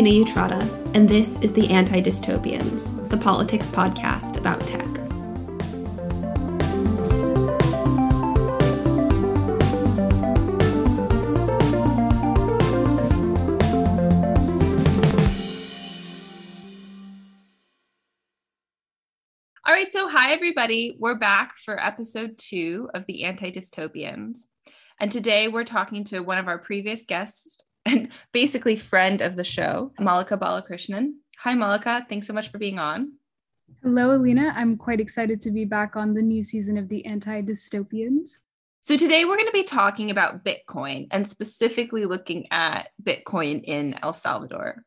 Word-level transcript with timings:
Alina 0.00 0.24
Utrata, 0.24 0.94
and 0.94 1.06
this 1.06 1.38
is 1.42 1.52
the 1.52 1.68
Anti 1.68 2.00
Dystopians, 2.00 3.06
the 3.10 3.18
politics 3.18 3.68
podcast 3.68 4.38
about 4.38 4.58
tech. 4.62 4.86
All 19.66 19.74
right, 19.74 19.92
so 19.92 20.08
hi 20.08 20.32
everybody. 20.32 20.96
We're 20.98 21.16
back 21.16 21.56
for 21.56 21.78
episode 21.78 22.38
two 22.38 22.88
of 22.94 23.04
the 23.06 23.24
Anti 23.24 23.50
Dystopians. 23.50 24.46
And 24.98 25.12
today 25.12 25.48
we're 25.48 25.64
talking 25.64 26.04
to 26.04 26.20
one 26.20 26.38
of 26.38 26.48
our 26.48 26.58
previous 26.58 27.04
guests 27.04 27.58
and 27.90 28.08
basically 28.32 28.76
friend 28.76 29.20
of 29.20 29.36
the 29.36 29.44
show, 29.44 29.92
Mallika 30.00 30.38
Balakrishnan. 30.38 31.14
Hi, 31.38 31.54
Mallika. 31.54 32.08
Thanks 32.08 32.26
so 32.26 32.32
much 32.32 32.50
for 32.50 32.58
being 32.58 32.78
on. 32.78 33.12
Hello, 33.82 34.14
Alina. 34.14 34.52
I'm 34.54 34.76
quite 34.76 35.00
excited 35.00 35.40
to 35.42 35.50
be 35.50 35.64
back 35.64 35.96
on 35.96 36.14
the 36.14 36.22
new 36.22 36.42
season 36.42 36.76
of 36.78 36.88
the 36.88 37.04
Anti 37.04 37.42
Dystopians. 37.42 38.38
So, 38.82 38.96
today 38.96 39.24
we're 39.24 39.36
going 39.36 39.46
to 39.46 39.52
be 39.52 39.64
talking 39.64 40.10
about 40.10 40.44
Bitcoin 40.44 41.08
and 41.10 41.28
specifically 41.28 42.04
looking 42.04 42.46
at 42.50 42.88
Bitcoin 43.02 43.62
in 43.64 43.98
El 44.02 44.12
Salvador. 44.12 44.84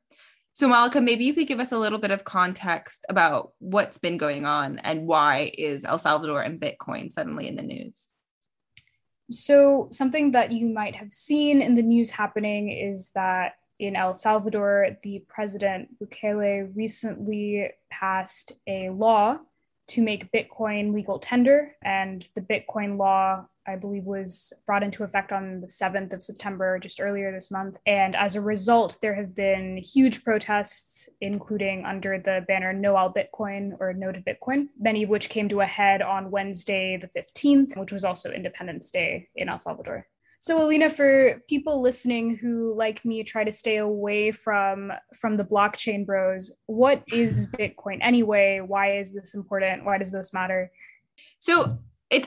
So, 0.54 0.70
Mallika, 0.70 1.04
maybe 1.04 1.26
you 1.26 1.34
could 1.34 1.48
give 1.48 1.60
us 1.60 1.72
a 1.72 1.80
little 1.80 2.00
bit 2.00 2.12
of 2.12 2.24
context 2.24 3.04
about 3.10 3.54
what's 3.60 3.98
been 3.98 4.18
going 4.18 4.46
on 4.46 4.80
and 4.80 5.08
why 5.08 5.52
is 5.58 5.86
El 5.86 5.98
Salvador 5.98 6.42
and 6.42 6.60
Bitcoin 6.60 7.12
suddenly 7.12 7.48
in 7.48 7.56
the 7.56 7.64
news? 7.64 8.13
So, 9.34 9.88
something 9.92 10.32
that 10.32 10.52
you 10.52 10.68
might 10.68 10.96
have 10.96 11.12
seen 11.12 11.62
in 11.62 11.76
the 11.76 11.82
news 11.82 12.12
happening 12.12 12.70
is 12.70 13.12
that 13.12 13.56
in 13.80 13.96
El 13.96 14.16
Salvador, 14.16 14.98
the 15.02 15.24
president 15.28 15.90
Bukele 16.00 16.72
recently 16.76 17.72
passed 17.90 18.54
a 18.68 18.90
law 18.90 19.40
to 19.88 20.02
make 20.02 20.32
Bitcoin 20.32 20.94
legal 20.94 21.20
tender. 21.20 21.76
And 21.84 22.28
the 22.36 22.42
Bitcoin 22.42 22.98
law 22.98 23.46
I 23.68 23.76
believe 23.76 24.04
was 24.04 24.52
brought 24.66 24.84
into 24.84 25.04
effect 25.04 25.32
on 25.32 25.60
the 25.60 25.68
7th 25.68 26.14
of 26.14 26.24
September, 26.24 26.80
just 26.80 27.00
earlier 27.00 27.32
this 27.32 27.52
month. 27.52 27.78
And 27.86 28.16
as 28.16 28.36
a 28.36 28.42
result, 28.42 28.98
there 29.02 29.16
have 29.16 29.36
been 29.36 29.78
huge 29.78 30.24
protests, 30.24 31.10
including 31.22 31.86
under 31.86 32.20
the 32.20 32.46
banner 32.48 32.74
No 32.74 32.98
al 32.98 33.14
Bitcoin 33.14 33.72
or 33.80 33.94
No 33.94 34.12
to 34.12 34.22
Bitcoin, 34.22 34.70
many 34.80 35.04
of 35.04 35.10
which 35.10 35.30
came 35.30 35.50
to 35.50 35.62
a 35.62 35.66
head 35.66 36.02
on 36.02 36.32
Wednesday, 36.32 36.98
the 36.98 37.08
15th, 37.08 37.78
which 37.78 37.92
was 37.92 38.04
also 38.04 38.32
Independence 38.32 38.92
Day 38.92 39.30
in 39.36 39.50
El 39.50 39.60
Salvador. 39.60 40.08
So 40.44 40.62
Alina, 40.62 40.90
for 40.90 41.42
people 41.48 41.82
listening 41.82 42.36
who, 42.36 42.76
like 42.76 43.06
me, 43.06 43.24
try 43.24 43.46
to 43.46 43.52
stay 43.52 43.78
away 43.78 44.34
from 44.34 44.92
from 45.18 45.38
the 45.38 45.46
blockchain 45.46 46.06
bros, 46.06 46.52
what 46.66 47.02
is 47.14 47.48
Bitcoin 47.58 48.00
anyway? 48.02 48.60
Why 48.60 48.98
is 48.98 49.14
this 49.14 49.36
important? 49.36 49.86
Why 49.86 49.98
does 49.98 50.12
this 50.12 50.34
matter? 50.34 50.70
So 51.40 51.80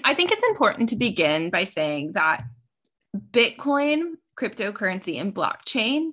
I 0.04 0.14
think 0.14 0.32
it's 0.32 0.42
important 0.44 0.88
to 0.90 0.96
begin 0.96 1.50
by 1.50 1.64
saying 1.64 2.12
that 2.14 2.44
Bitcoin, 3.30 4.14
cryptocurrency, 4.38 5.20
and 5.20 5.34
blockchain 5.34 6.10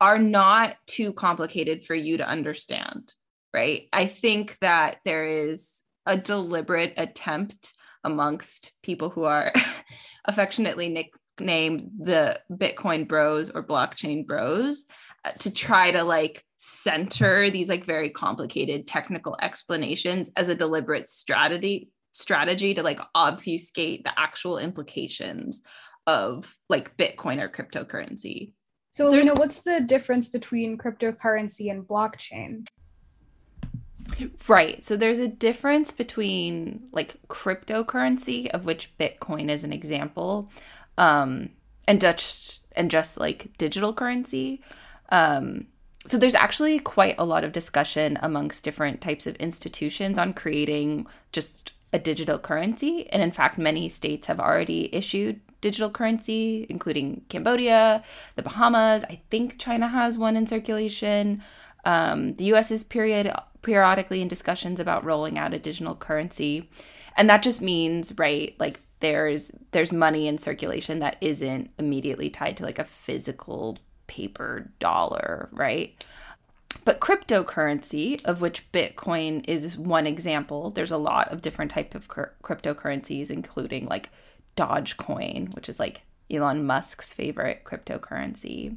are 0.00 0.18
not 0.18 0.76
too 0.86 1.12
complicated 1.12 1.84
for 1.84 1.94
you 1.94 2.18
to 2.18 2.28
understand, 2.28 3.12
right? 3.52 3.88
I 3.92 4.06
think 4.06 4.56
that 4.60 4.98
there 5.04 5.24
is 5.24 5.82
a 6.06 6.16
deliberate 6.16 6.94
attempt 6.96 7.72
amongst 8.04 8.72
people 8.82 9.10
who 9.10 9.24
are 9.24 9.52
affectionately 10.24 10.88
nicknamed 10.88 11.90
the 11.98 12.40
Bitcoin 12.50 13.08
bros 13.08 13.50
or 13.50 13.62
blockchain 13.62 14.26
bros 14.26 14.84
uh, 15.24 15.32
to 15.32 15.50
try 15.50 15.90
to 15.90 16.04
like 16.04 16.44
center 16.58 17.50
these 17.50 17.68
like 17.68 17.84
very 17.84 18.10
complicated 18.10 18.86
technical 18.86 19.36
explanations 19.40 20.30
as 20.36 20.48
a 20.48 20.54
deliberate 20.54 21.08
strategy 21.08 21.90
strategy 22.18 22.74
to 22.74 22.82
like 22.82 23.00
obfuscate 23.14 24.04
the 24.04 24.18
actual 24.18 24.58
implications 24.58 25.62
of 26.06 26.56
like 26.68 26.96
Bitcoin 26.96 27.40
or 27.40 27.48
cryptocurrency. 27.48 28.52
So, 28.92 29.12
you 29.12 29.24
know, 29.24 29.34
what's 29.34 29.60
the 29.60 29.80
difference 29.80 30.28
between 30.28 30.76
cryptocurrency 30.76 31.70
and 31.70 31.86
blockchain? 31.86 32.66
Right. 34.48 34.84
So 34.84 34.96
there's 34.96 35.20
a 35.20 35.28
difference 35.28 35.92
between 35.92 36.88
like 36.90 37.16
cryptocurrency, 37.28 38.48
of 38.48 38.64
which 38.64 38.92
Bitcoin 38.98 39.50
is 39.50 39.62
an 39.62 39.72
example, 39.72 40.50
um, 40.96 41.50
and 41.86 42.00
just 42.00 42.66
and 42.72 42.90
just 42.90 43.20
like 43.20 43.56
digital 43.58 43.92
currency. 43.92 44.62
Um, 45.10 45.68
so 46.06 46.16
there's 46.16 46.34
actually 46.34 46.78
quite 46.78 47.16
a 47.18 47.24
lot 47.24 47.44
of 47.44 47.52
discussion 47.52 48.18
amongst 48.22 48.64
different 48.64 49.00
types 49.00 49.26
of 49.26 49.36
institutions 49.36 50.18
on 50.18 50.32
creating 50.32 51.06
just 51.32 51.72
a 51.92 51.98
digital 51.98 52.38
currency. 52.38 53.08
And 53.10 53.22
in 53.22 53.30
fact, 53.30 53.58
many 53.58 53.88
states 53.88 54.26
have 54.26 54.40
already 54.40 54.94
issued 54.94 55.40
digital 55.60 55.90
currency, 55.90 56.66
including 56.68 57.22
Cambodia, 57.28 58.04
the 58.36 58.42
Bahamas. 58.42 59.04
I 59.04 59.20
think 59.30 59.58
China 59.58 59.88
has 59.88 60.18
one 60.18 60.36
in 60.36 60.46
circulation. 60.46 61.42
Um, 61.84 62.34
the 62.34 62.44
US 62.54 62.70
is 62.70 62.84
period 62.84 63.32
periodically 63.62 64.20
in 64.22 64.28
discussions 64.28 64.80
about 64.80 65.04
rolling 65.04 65.38
out 65.38 65.54
a 65.54 65.58
digital 65.58 65.94
currency. 65.94 66.68
And 67.16 67.28
that 67.28 67.42
just 67.42 67.60
means, 67.60 68.12
right, 68.16 68.54
like 68.58 68.80
there's 69.00 69.52
there's 69.72 69.92
money 69.92 70.28
in 70.28 70.38
circulation 70.38 71.00
that 71.00 71.16
isn't 71.20 71.70
immediately 71.78 72.30
tied 72.30 72.56
to 72.58 72.64
like 72.64 72.78
a 72.78 72.84
physical 72.84 73.78
paper 74.06 74.70
dollar, 74.78 75.48
right? 75.52 76.04
But 76.84 77.00
cryptocurrency, 77.00 78.24
of 78.24 78.40
which 78.40 78.70
Bitcoin 78.72 79.44
is 79.46 79.76
one 79.76 80.06
example, 80.06 80.70
there's 80.70 80.90
a 80.90 80.96
lot 80.96 81.28
of 81.28 81.42
different 81.42 81.70
type 81.70 81.94
of 81.94 82.08
cr- 82.08 82.34
cryptocurrencies, 82.42 83.30
including 83.30 83.86
like 83.86 84.10
Dogecoin, 84.56 85.54
which 85.54 85.68
is 85.68 85.78
like 85.78 86.02
Elon 86.30 86.64
Musk's 86.64 87.14
favorite 87.14 87.64
cryptocurrency. 87.64 88.76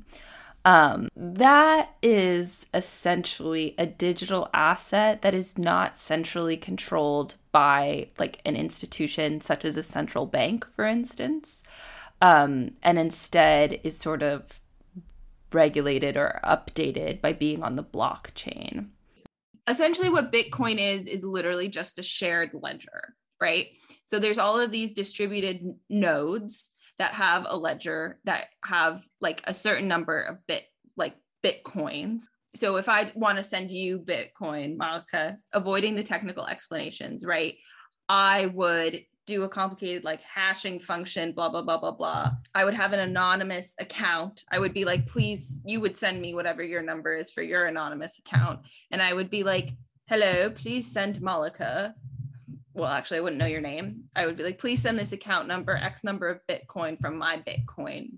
Um, 0.64 1.10
that 1.16 1.96
is 2.04 2.68
essentially 2.74 3.74
a 3.80 3.88
digital 3.88 4.50
asset 4.54 5.24
that 5.24 5.34
is 5.34 5.58
not 5.58 5.98
centrally 5.98 6.56
controlled 6.56 7.36
by 7.52 8.10
like 8.20 8.42
an 8.46 8.56
institution 8.56 9.42
such 9.42 9.66
as 9.66 9.76
a 9.76 9.84
central 9.84 10.28
bank, 10.28 10.68
for 10.76 10.86
instance, 10.86 11.64
um, 12.22 12.72
and 12.84 13.00
instead 13.00 13.80
is 13.84 13.98
sort 13.98 14.22
of 14.22 14.61
regulated 15.54 16.18
or 16.18 16.40
updated 16.44 17.22
by 17.22 17.34
being 17.34 17.64
on 17.64 17.76
the 17.76 17.84
blockchain. 17.84 18.88
Essentially, 19.68 20.10
what 20.10 20.32
Bitcoin 20.32 20.80
is, 20.80 21.08
is 21.08 21.24
literally 21.24 21.68
just 21.68 22.00
a 22.00 22.04
shared 22.04 22.52
ledger, 22.54 23.16
right? 23.40 23.68
So 24.06 24.20
there's 24.20 24.40
all 24.40 24.60
of 24.60 24.72
these 24.72 24.94
distributed 24.94 25.62
nodes 25.90 26.70
that 27.00 27.14
have 27.14 27.46
a 27.48 27.58
ledger 27.58 28.20
that 28.26 28.46
have 28.64 29.04
like 29.20 29.42
a 29.46 29.54
certain 29.54 29.88
number 29.88 30.22
of 30.22 30.38
bit, 30.48 30.64
like 30.98 31.16
Bitcoins. 31.44 32.24
So 32.56 32.76
if 32.76 32.90
I 32.90 33.12
want 33.16 33.38
to 33.38 33.44
send 33.44 33.72
you 33.72 34.00
Bitcoin, 34.00 34.78
Mallika, 34.78 35.38
avoiding 35.54 35.96
the 35.96 36.04
technical 36.04 36.46
explanations, 36.46 37.26
right? 37.26 37.56
I 38.10 38.48
would 38.48 39.06
do 39.32 39.44
a 39.44 39.50
complicated 39.50 40.04
like 40.04 40.22
hashing 40.22 40.80
function, 40.80 41.32
blah, 41.32 41.50
blah, 41.50 41.62
blah, 41.62 41.78
blah, 41.78 41.92
blah. 41.92 42.32
I 42.54 42.66
would 42.66 42.74
have 42.74 42.92
an 42.92 43.00
anonymous 43.00 43.74
account. 43.80 44.44
I 44.52 44.60
would 44.60 44.74
be 44.74 44.84
like, 44.84 45.08
please, 45.08 45.62
you 45.66 45.80
would 45.80 45.96
send 45.96 46.22
me 46.22 46.36
whatever 46.36 46.62
your 46.62 46.82
number 46.82 47.16
is 47.16 47.32
for 47.32 47.42
your 47.42 47.66
anonymous 47.66 48.20
account. 48.20 48.60
And 48.92 49.02
I 49.02 49.14
would 49.14 49.30
be 49.30 49.44
like, 49.44 49.72
hello, 50.08 50.50
please 50.50 50.92
send 50.92 51.20
Mallika. 51.20 51.94
Well, 52.74 52.90
actually, 52.90 53.20
I 53.20 53.22
wouldn't 53.22 53.40
know 53.40 53.48
your 53.48 53.62
name. 53.62 54.04
I 54.16 54.26
would 54.26 54.36
be 54.36 54.44
like, 54.44 54.60
please 54.60 54.82
send 54.82 55.00
this 55.00 55.14
account 55.14 55.48
number, 55.48 55.76
X 55.76 56.04
number 56.04 56.28
of 56.28 56.42
Bitcoin 56.50 57.00
from 57.00 57.18
my 57.18 57.42
Bitcoin. 57.48 58.18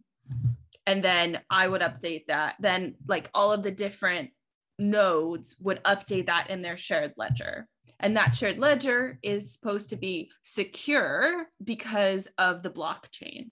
And 0.88 1.04
then 1.04 1.42
I 1.50 1.68
would 1.68 1.82
update 1.82 2.26
that. 2.28 2.56
Then, 2.60 2.96
like, 3.08 3.30
all 3.34 3.52
of 3.52 3.64
the 3.64 3.72
different 3.72 4.32
nodes 4.80 5.56
would 5.60 5.84
update 5.84 6.26
that 6.28 6.50
in 6.50 6.62
their 6.62 6.78
shared 6.78 7.14
ledger. 7.18 7.68
And 8.04 8.18
that 8.18 8.36
shared 8.36 8.60
ledger 8.60 9.18
is 9.24 9.54
supposed 9.54 9.90
to 9.92 9.96
be 9.96 10.30
secure 10.42 11.46
because 11.64 12.28
of 12.38 12.62
the 12.62 12.70
blockchain. 12.70 13.50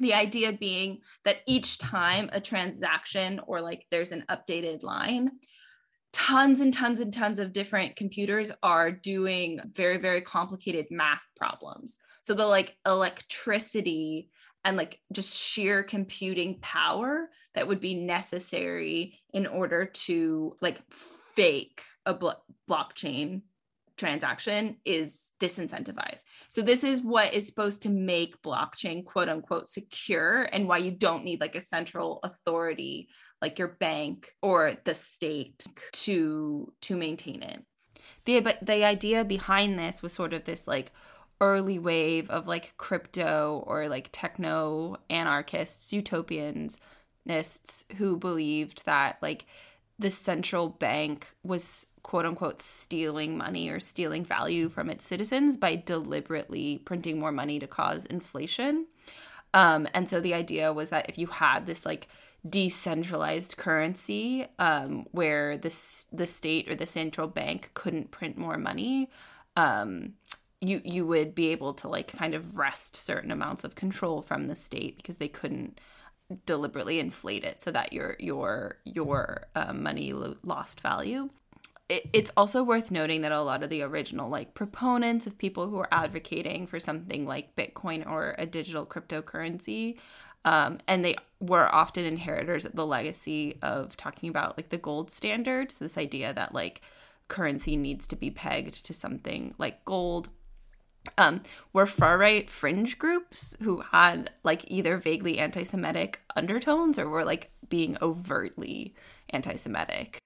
The 0.00 0.12
idea 0.12 0.52
being 0.52 1.02
that 1.24 1.36
each 1.46 1.78
time 1.78 2.28
a 2.32 2.40
transaction 2.40 3.40
or 3.46 3.60
like 3.60 3.86
there's 3.92 4.10
an 4.10 4.24
updated 4.28 4.82
line, 4.82 5.30
tons 6.12 6.60
and 6.60 6.74
tons 6.74 6.98
and 6.98 7.14
tons 7.14 7.38
of 7.38 7.52
different 7.52 7.94
computers 7.94 8.50
are 8.60 8.90
doing 8.90 9.60
very, 9.72 9.98
very 9.98 10.20
complicated 10.20 10.86
math 10.90 11.22
problems. 11.36 11.96
So 12.22 12.34
the 12.34 12.46
like 12.46 12.76
electricity 12.84 14.30
and 14.64 14.76
like 14.76 14.98
just 15.12 15.32
sheer 15.32 15.84
computing 15.84 16.58
power 16.60 17.30
that 17.54 17.68
would 17.68 17.80
be 17.80 17.94
necessary 17.94 19.20
in 19.32 19.46
order 19.46 19.84
to 19.84 20.56
like 20.60 20.82
fake 21.36 21.82
a 22.06 22.14
blo- 22.14 22.42
blockchain 22.68 23.42
transaction 23.96 24.76
is 24.84 25.32
disincentivized. 25.40 26.24
So 26.48 26.62
this 26.62 26.82
is 26.84 27.00
what 27.00 27.32
is 27.32 27.46
supposed 27.46 27.82
to 27.82 27.90
make 27.90 28.42
blockchain 28.42 29.04
quote 29.04 29.28
unquote 29.28 29.68
secure 29.68 30.48
and 30.52 30.66
why 30.66 30.78
you 30.78 30.90
don't 30.90 31.24
need 31.24 31.40
like 31.40 31.54
a 31.54 31.60
central 31.60 32.20
authority 32.24 33.08
like 33.40 33.58
your 33.58 33.68
bank 33.68 34.32
or 34.42 34.76
the 34.84 34.94
state 34.94 35.64
to 35.92 36.72
to 36.82 36.96
maintain 36.96 37.42
it. 37.42 37.64
The 38.24 38.40
but 38.40 38.64
the 38.64 38.84
idea 38.84 39.24
behind 39.24 39.78
this 39.78 40.02
was 40.02 40.12
sort 40.12 40.32
of 40.32 40.44
this 40.44 40.66
like 40.66 40.92
early 41.40 41.78
wave 41.78 42.30
of 42.30 42.48
like 42.48 42.74
crypto 42.78 43.62
or 43.66 43.88
like 43.88 44.08
techno 44.12 44.96
anarchists, 45.10 45.92
utopianists 45.92 47.84
who 47.96 48.16
believed 48.16 48.84
that 48.86 49.18
like 49.20 49.44
the 49.98 50.10
central 50.10 50.68
bank 50.68 51.28
was 51.42 51.86
quote 52.04 52.26
unquote 52.26 52.60
stealing 52.60 53.36
money 53.36 53.68
or 53.68 53.80
stealing 53.80 54.24
value 54.24 54.68
from 54.68 54.88
its 54.88 55.04
citizens 55.04 55.56
by 55.56 55.74
deliberately 55.74 56.78
printing 56.84 57.18
more 57.18 57.32
money 57.32 57.58
to 57.58 57.66
cause 57.66 58.04
inflation. 58.04 58.86
Um, 59.54 59.88
and 59.94 60.08
so 60.08 60.20
the 60.20 60.34
idea 60.34 60.72
was 60.72 60.90
that 60.90 61.08
if 61.08 61.18
you 61.18 61.26
had 61.26 61.66
this 61.66 61.84
like 61.84 62.08
decentralized 62.48 63.56
currency 63.56 64.46
um, 64.58 65.06
where 65.12 65.56
the, 65.56 65.74
the 66.12 66.26
state 66.26 66.68
or 66.68 66.74
the 66.74 66.86
central 66.86 67.26
bank 67.26 67.70
couldn't 67.74 68.10
print 68.10 68.36
more 68.36 68.58
money, 68.58 69.10
um, 69.56 70.12
you 70.60 70.80
you 70.84 71.06
would 71.06 71.34
be 71.34 71.48
able 71.48 71.74
to 71.74 71.88
like 71.88 72.08
kind 72.08 72.34
of 72.34 72.56
wrest 72.56 72.96
certain 72.96 73.30
amounts 73.30 73.64
of 73.64 73.74
control 73.74 74.22
from 74.22 74.46
the 74.46 74.56
state 74.56 74.96
because 74.96 75.18
they 75.18 75.28
couldn't 75.28 75.80
deliberately 76.46 76.98
inflate 76.98 77.44
it 77.44 77.60
so 77.60 77.70
that 77.70 77.92
your 77.92 78.16
your 78.18 78.78
your 78.84 79.46
uh, 79.54 79.72
money 79.72 80.12
lo- 80.12 80.36
lost 80.42 80.80
value 80.80 81.28
it, 81.88 82.08
it's 82.12 82.30
also 82.36 82.62
worth 82.62 82.90
noting 82.90 83.20
that 83.22 83.32
a 83.32 83.42
lot 83.42 83.62
of 83.62 83.70
the 83.70 83.82
original 83.82 84.28
like 84.28 84.54
proponents 84.54 85.26
of 85.26 85.36
people 85.38 85.68
who 85.68 85.78
are 85.78 85.88
advocating 85.92 86.66
for 86.66 86.80
something 86.80 87.26
like 87.26 87.56
bitcoin 87.56 88.08
or 88.08 88.34
a 88.38 88.46
digital 88.46 88.86
cryptocurrency 88.86 89.98
um, 90.46 90.78
and 90.86 91.04
they 91.04 91.16
were 91.40 91.74
often 91.74 92.04
inheritors 92.04 92.64
of 92.66 92.72
the 92.74 92.86
legacy 92.86 93.58
of 93.62 93.96
talking 93.96 94.28
about 94.28 94.56
like 94.56 94.68
the 94.68 94.78
gold 94.78 95.10
standard 95.10 95.72
so 95.72 95.84
this 95.84 95.98
idea 95.98 96.32
that 96.32 96.54
like 96.54 96.80
currency 97.28 97.76
needs 97.76 98.06
to 98.06 98.16
be 98.16 98.30
pegged 98.30 98.84
to 98.84 98.92
something 98.92 99.54
like 99.58 99.84
gold 99.84 100.28
um, 101.18 101.42
were 101.72 101.86
far 101.86 102.18
right 102.18 102.50
fringe 102.50 102.98
groups 102.98 103.56
who 103.62 103.80
had 103.80 104.30
like 104.42 104.64
either 104.68 104.96
vaguely 104.96 105.38
anti 105.38 105.62
Semitic 105.62 106.20
undertones 106.34 106.98
or 106.98 107.08
were 107.08 107.24
like 107.24 107.50
being 107.68 107.96
overtly 108.00 108.94
anti 109.30 109.56
Semitic. 109.56 110.18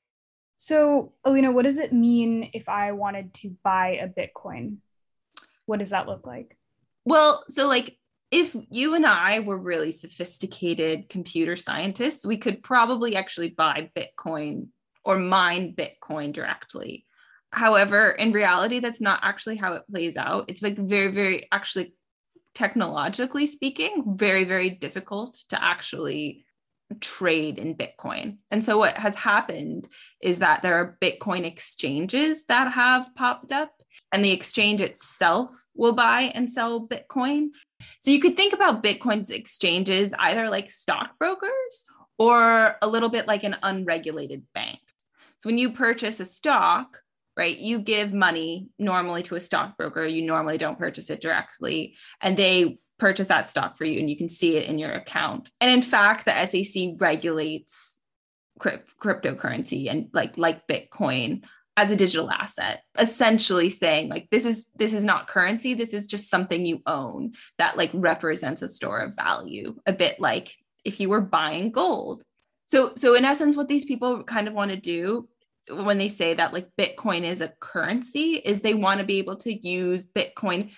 So, 0.58 1.12
Alina, 1.24 1.52
what 1.52 1.64
does 1.64 1.78
it 1.78 1.92
mean 1.92 2.50
if 2.52 2.68
I 2.68 2.90
wanted 2.90 3.32
to 3.34 3.56
buy 3.62 4.00
a 4.02 4.08
Bitcoin? 4.08 4.78
What 5.66 5.78
does 5.78 5.90
that 5.90 6.08
look 6.08 6.26
like? 6.26 6.58
Well, 7.04 7.44
so 7.48 7.68
like 7.68 7.96
if 8.32 8.56
you 8.68 8.96
and 8.96 9.06
I 9.06 9.38
were 9.38 9.56
really 9.56 9.92
sophisticated 9.92 11.08
computer 11.08 11.54
scientists, 11.54 12.26
we 12.26 12.36
could 12.38 12.62
probably 12.64 13.14
actually 13.14 13.50
buy 13.50 13.90
Bitcoin 13.96 14.66
or 15.04 15.16
mine 15.16 15.76
Bitcoin 15.76 16.32
directly. 16.32 17.06
However, 17.52 18.10
in 18.10 18.32
reality, 18.32 18.80
that's 18.80 19.00
not 19.00 19.20
actually 19.22 19.56
how 19.56 19.74
it 19.74 19.84
plays 19.88 20.16
out. 20.16 20.46
It's 20.48 20.60
like 20.60 20.76
very, 20.76 21.12
very 21.12 21.48
actually 21.52 21.94
technologically 22.56 23.46
speaking, 23.46 24.16
very, 24.16 24.42
very 24.42 24.70
difficult 24.70 25.36
to 25.50 25.62
actually 25.62 26.44
trade 27.00 27.58
in 27.58 27.74
Bitcoin. 27.74 28.38
And 28.50 28.64
so 28.64 28.78
what 28.78 28.96
has 28.98 29.14
happened 29.14 29.88
is 30.22 30.38
that 30.38 30.62
there 30.62 30.74
are 30.74 30.98
Bitcoin 31.00 31.44
exchanges 31.44 32.44
that 32.46 32.72
have 32.72 33.14
popped 33.14 33.52
up 33.52 33.72
and 34.12 34.24
the 34.24 34.32
exchange 34.32 34.80
itself 34.80 35.50
will 35.74 35.92
buy 35.92 36.32
and 36.34 36.50
sell 36.50 36.86
Bitcoin. 36.86 37.48
So 38.00 38.10
you 38.10 38.20
could 38.20 38.36
think 38.36 38.54
about 38.54 38.82
Bitcoin's 38.82 39.30
exchanges 39.30 40.14
either 40.18 40.48
like 40.48 40.70
stockbrokers 40.70 41.84
or 42.18 42.76
a 42.80 42.88
little 42.88 43.10
bit 43.10 43.26
like 43.26 43.44
an 43.44 43.56
unregulated 43.62 44.44
bank. 44.54 44.80
So 45.38 45.48
when 45.48 45.58
you 45.58 45.72
purchase 45.72 46.20
a 46.20 46.24
stock, 46.24 46.98
right? 47.38 47.56
You 47.56 47.78
give 47.78 48.12
money 48.12 48.66
normally 48.80 49.22
to 49.22 49.36
a 49.36 49.40
stockbroker. 49.40 50.04
You 50.04 50.22
normally 50.22 50.58
don't 50.58 50.78
purchase 50.78 51.08
it 51.08 51.22
directly, 51.22 51.94
and 52.20 52.36
they 52.36 52.80
purchase 52.98 53.26
that 53.28 53.48
stock 53.48 53.76
for 53.76 53.84
you, 53.84 53.98
and 53.98 54.10
you 54.10 54.16
can 54.16 54.28
see 54.28 54.56
it 54.56 54.68
in 54.68 54.78
your 54.78 54.92
account. 54.92 55.48
And 55.60 55.70
in 55.70 55.82
fact, 55.82 56.24
the 56.24 56.46
SEC 56.46 56.94
regulates 56.98 57.98
crypt- 58.58 58.90
cryptocurrency 59.00 59.90
and 59.90 60.08
like 60.12 60.36
like 60.36 60.66
Bitcoin 60.66 61.42
as 61.76 61.92
a 61.92 61.96
digital 61.96 62.28
asset 62.28 62.82
essentially 62.98 63.70
saying 63.70 64.08
like 64.08 64.26
this 64.32 64.44
is 64.44 64.66
this 64.74 64.92
is 64.92 65.04
not 65.04 65.28
currency 65.28 65.74
this 65.74 65.92
is 65.92 66.06
just 66.06 66.28
something 66.28 66.66
you 66.66 66.82
own 66.86 67.32
that 67.58 67.76
like 67.76 67.90
represents 67.94 68.62
a 68.62 68.68
store 68.68 68.98
of 68.98 69.14
value 69.14 69.76
a 69.86 69.92
bit 69.92 70.18
like 70.18 70.56
if 70.84 70.98
you 70.98 71.08
were 71.08 71.20
buying 71.20 71.70
gold 71.70 72.24
so 72.66 72.92
so 72.96 73.14
in 73.14 73.24
essence 73.24 73.56
what 73.56 73.68
these 73.68 73.84
people 73.84 74.24
kind 74.24 74.48
of 74.48 74.54
want 74.54 74.72
to 74.72 74.76
do 74.76 75.28
when 75.70 75.98
they 75.98 76.08
say 76.08 76.34
that 76.34 76.52
like 76.52 76.68
Bitcoin 76.78 77.22
is 77.22 77.40
a 77.40 77.52
currency 77.60 78.36
is 78.36 78.60
they 78.60 78.74
want 78.74 79.00
to 79.00 79.06
be 79.06 79.18
able 79.18 79.36
to 79.36 79.52
use 79.52 80.06
Bitcoin 80.06 80.70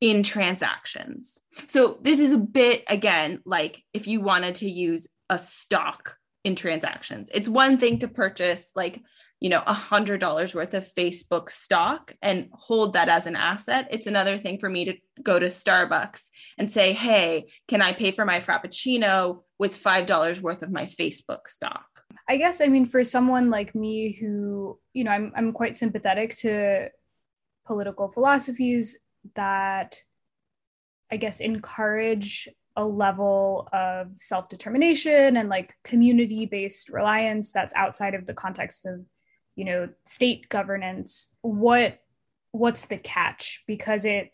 in 0.00 0.22
transactions. 0.22 1.38
So 1.68 1.98
this 2.02 2.20
is 2.20 2.32
a 2.32 2.38
bit 2.38 2.84
again 2.88 3.40
like 3.44 3.82
if 3.92 4.06
you 4.06 4.20
wanted 4.20 4.56
to 4.56 4.70
use 4.70 5.08
a 5.30 5.38
stock 5.38 6.16
in 6.42 6.56
transactions. 6.56 7.30
It's 7.32 7.48
one 7.48 7.78
thing 7.78 8.00
to 8.00 8.08
purchase 8.08 8.70
like 8.74 9.02
you 9.44 9.50
know, 9.50 9.62
a 9.66 9.74
hundred 9.74 10.20
dollars 10.20 10.54
worth 10.54 10.72
of 10.72 10.90
Facebook 10.94 11.50
stock 11.50 12.14
and 12.22 12.48
hold 12.54 12.94
that 12.94 13.10
as 13.10 13.26
an 13.26 13.36
asset. 13.36 13.88
It's 13.90 14.06
another 14.06 14.38
thing 14.38 14.58
for 14.58 14.70
me 14.70 14.86
to 14.86 14.94
go 15.22 15.38
to 15.38 15.48
Starbucks 15.48 16.22
and 16.56 16.70
say, 16.70 16.94
Hey, 16.94 17.52
can 17.68 17.82
I 17.82 17.92
pay 17.92 18.10
for 18.10 18.24
my 18.24 18.40
Frappuccino 18.40 19.42
with 19.58 19.82
$5 19.82 20.40
worth 20.40 20.62
of 20.62 20.72
my 20.72 20.86
Facebook 20.86 21.48
stock? 21.48 21.84
I 22.26 22.38
guess, 22.38 22.62
I 22.62 22.68
mean, 22.68 22.86
for 22.86 23.04
someone 23.04 23.50
like 23.50 23.74
me 23.74 24.16
who, 24.18 24.78
you 24.94 25.04
know, 25.04 25.10
I'm, 25.10 25.30
I'm 25.36 25.52
quite 25.52 25.76
sympathetic 25.76 26.34
to 26.36 26.88
political 27.66 28.08
philosophies 28.08 28.98
that 29.34 29.96
I 31.10 31.16
guess 31.16 31.40
encourage 31.40 32.48
a 32.76 32.84
level 32.84 33.68
of 33.72 34.08
self 34.16 34.48
determination 34.48 35.36
and 35.36 35.48
like 35.48 35.74
community 35.84 36.46
based 36.46 36.88
reliance 36.88 37.52
that's 37.52 37.74
outside 37.74 38.14
of 38.14 38.26
the 38.26 38.34
context 38.34 38.86
of 38.86 39.00
you 39.56 39.64
know 39.64 39.88
state 40.04 40.48
governance. 40.48 41.34
What 41.42 41.98
what's 42.50 42.86
the 42.86 42.98
catch? 42.98 43.62
Because 43.66 44.04
it 44.04 44.30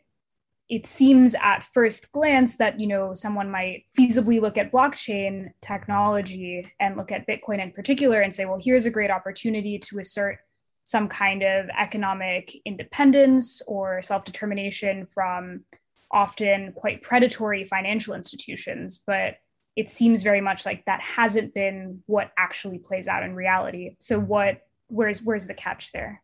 it 0.70 0.86
seems 0.86 1.34
at 1.42 1.64
first 1.64 2.12
glance 2.12 2.56
that 2.56 2.80
you 2.80 2.86
know 2.86 3.12
someone 3.12 3.50
might 3.50 3.84
feasibly 3.98 4.40
look 4.40 4.56
at 4.56 4.72
blockchain 4.72 5.48
technology 5.60 6.72
and 6.78 6.96
look 6.96 7.10
at 7.10 7.26
bitcoin 7.26 7.60
in 7.60 7.72
particular 7.72 8.20
and 8.20 8.32
say 8.32 8.44
well 8.44 8.60
here's 8.62 8.86
a 8.86 8.90
great 8.90 9.10
opportunity 9.10 9.78
to 9.80 9.98
assert 9.98 10.38
some 10.84 11.08
kind 11.08 11.42
of 11.42 11.66
economic 11.78 12.54
independence 12.64 13.62
or 13.66 14.02
self-determination 14.02 15.06
from 15.06 15.64
often 16.10 16.72
quite 16.72 17.02
predatory 17.02 17.64
financial 17.64 18.14
institutions 18.14 19.02
but 19.06 19.36
it 19.76 19.88
seems 19.88 20.22
very 20.22 20.40
much 20.40 20.66
like 20.66 20.84
that 20.84 21.00
hasn't 21.00 21.54
been 21.54 22.02
what 22.06 22.32
actually 22.36 22.78
plays 22.78 23.08
out 23.08 23.22
in 23.22 23.34
reality. 23.34 23.96
So 23.98 24.18
what 24.18 24.60
where's 24.88 25.22
where's 25.22 25.46
the 25.46 25.54
catch 25.54 25.92
there? 25.92 26.22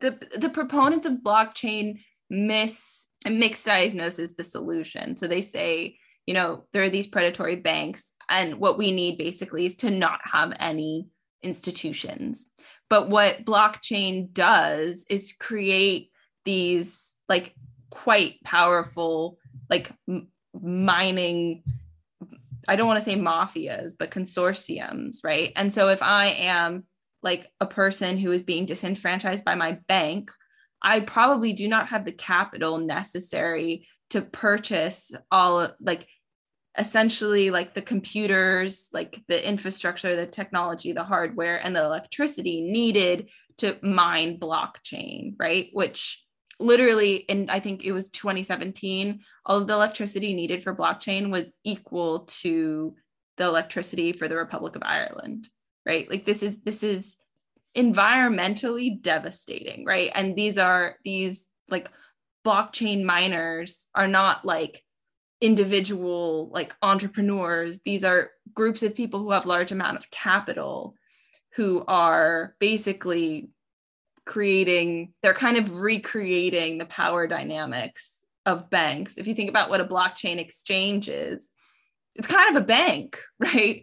The 0.00 0.18
the 0.36 0.48
proponents 0.48 1.06
of 1.06 1.18
blockchain 1.24 2.00
miss 2.30 3.06
misdiagnoses 3.26 4.36
the 4.36 4.44
solution. 4.44 5.16
So 5.16 5.26
they 5.26 5.40
say 5.40 5.98
you 6.26 6.34
know 6.34 6.64
there 6.72 6.82
are 6.82 6.88
these 6.88 7.06
predatory 7.06 7.56
banks 7.56 8.12
and 8.30 8.58
what 8.58 8.78
we 8.78 8.92
need 8.92 9.18
basically 9.18 9.66
is 9.66 9.76
to 9.76 9.90
not 9.90 10.20
have 10.24 10.54
any 10.58 11.08
institutions 11.42 12.46
but 12.94 13.10
what 13.10 13.44
blockchain 13.44 14.32
does 14.32 15.04
is 15.10 15.34
create 15.40 16.12
these 16.44 17.16
like 17.28 17.52
quite 17.90 18.40
powerful 18.44 19.36
like 19.68 19.90
m- 20.08 20.28
mining 20.62 21.64
i 22.68 22.76
don't 22.76 22.86
want 22.86 22.96
to 22.96 23.04
say 23.04 23.16
mafias 23.16 23.94
but 23.98 24.12
consortiums 24.12 25.24
right? 25.24 25.52
And 25.56 25.74
so 25.74 25.88
if 25.88 26.04
i 26.04 26.26
am 26.26 26.84
like 27.24 27.50
a 27.58 27.66
person 27.66 28.16
who 28.16 28.30
is 28.30 28.44
being 28.44 28.64
disenfranchised 28.64 29.44
by 29.44 29.56
my 29.56 29.72
bank, 29.88 30.30
I 30.80 31.00
probably 31.00 31.52
do 31.52 31.66
not 31.66 31.88
have 31.88 32.04
the 32.04 32.12
capital 32.12 32.78
necessary 32.78 33.88
to 34.10 34.22
purchase 34.22 35.10
all 35.32 35.68
like 35.80 36.06
essentially 36.76 37.50
like 37.50 37.74
the 37.74 37.82
computers, 37.82 38.88
like 38.92 39.22
the 39.28 39.48
infrastructure, 39.48 40.16
the 40.16 40.26
technology, 40.26 40.92
the 40.92 41.04
hardware, 41.04 41.64
and 41.64 41.74
the 41.74 41.84
electricity 41.84 42.62
needed 42.62 43.28
to 43.58 43.78
mine 43.82 44.38
blockchain, 44.38 45.34
right? 45.38 45.68
Which 45.72 46.20
literally 46.60 47.28
and 47.28 47.50
I 47.50 47.60
think 47.60 47.84
it 47.84 47.92
was 47.92 48.08
2017, 48.10 49.20
all 49.46 49.58
of 49.58 49.66
the 49.66 49.74
electricity 49.74 50.34
needed 50.34 50.62
for 50.62 50.74
blockchain 50.74 51.30
was 51.30 51.52
equal 51.64 52.20
to 52.42 52.94
the 53.36 53.44
electricity 53.44 54.12
for 54.12 54.28
the 54.28 54.36
Republic 54.36 54.76
of 54.76 54.82
Ireland 54.84 55.48
right 55.86 56.08
like 56.08 56.24
this 56.24 56.42
is 56.42 56.58
this 56.64 56.82
is 56.82 57.16
environmentally 57.76 59.00
devastating 59.00 59.84
right 59.84 60.10
and 60.14 60.36
these 60.36 60.58
are 60.58 60.96
these 61.04 61.48
like 61.68 61.90
blockchain 62.46 63.02
miners 63.02 63.88
are 63.94 64.06
not 64.06 64.44
like 64.44 64.82
individual 65.40 66.48
like 66.52 66.74
entrepreneurs 66.80 67.80
these 67.84 68.04
are 68.04 68.30
groups 68.54 68.82
of 68.82 68.94
people 68.94 69.20
who 69.20 69.32
have 69.32 69.46
large 69.46 69.72
amount 69.72 69.96
of 69.96 70.10
capital 70.10 70.94
who 71.56 71.84
are 71.86 72.54
basically 72.58 73.50
creating 74.24 75.12
they're 75.22 75.34
kind 75.34 75.56
of 75.56 75.80
recreating 75.80 76.78
the 76.78 76.86
power 76.86 77.26
dynamics 77.26 78.22
of 78.46 78.68
banks. 78.70 79.16
If 79.16 79.26
you 79.26 79.34
think 79.34 79.48
about 79.48 79.70
what 79.70 79.80
a 79.80 79.86
blockchain 79.86 80.38
exchange 80.38 81.08
is 81.08 81.48
it's 82.14 82.28
kind 82.28 82.54
of 82.54 82.62
a 82.62 82.66
bank 82.66 83.20
right? 83.38 83.82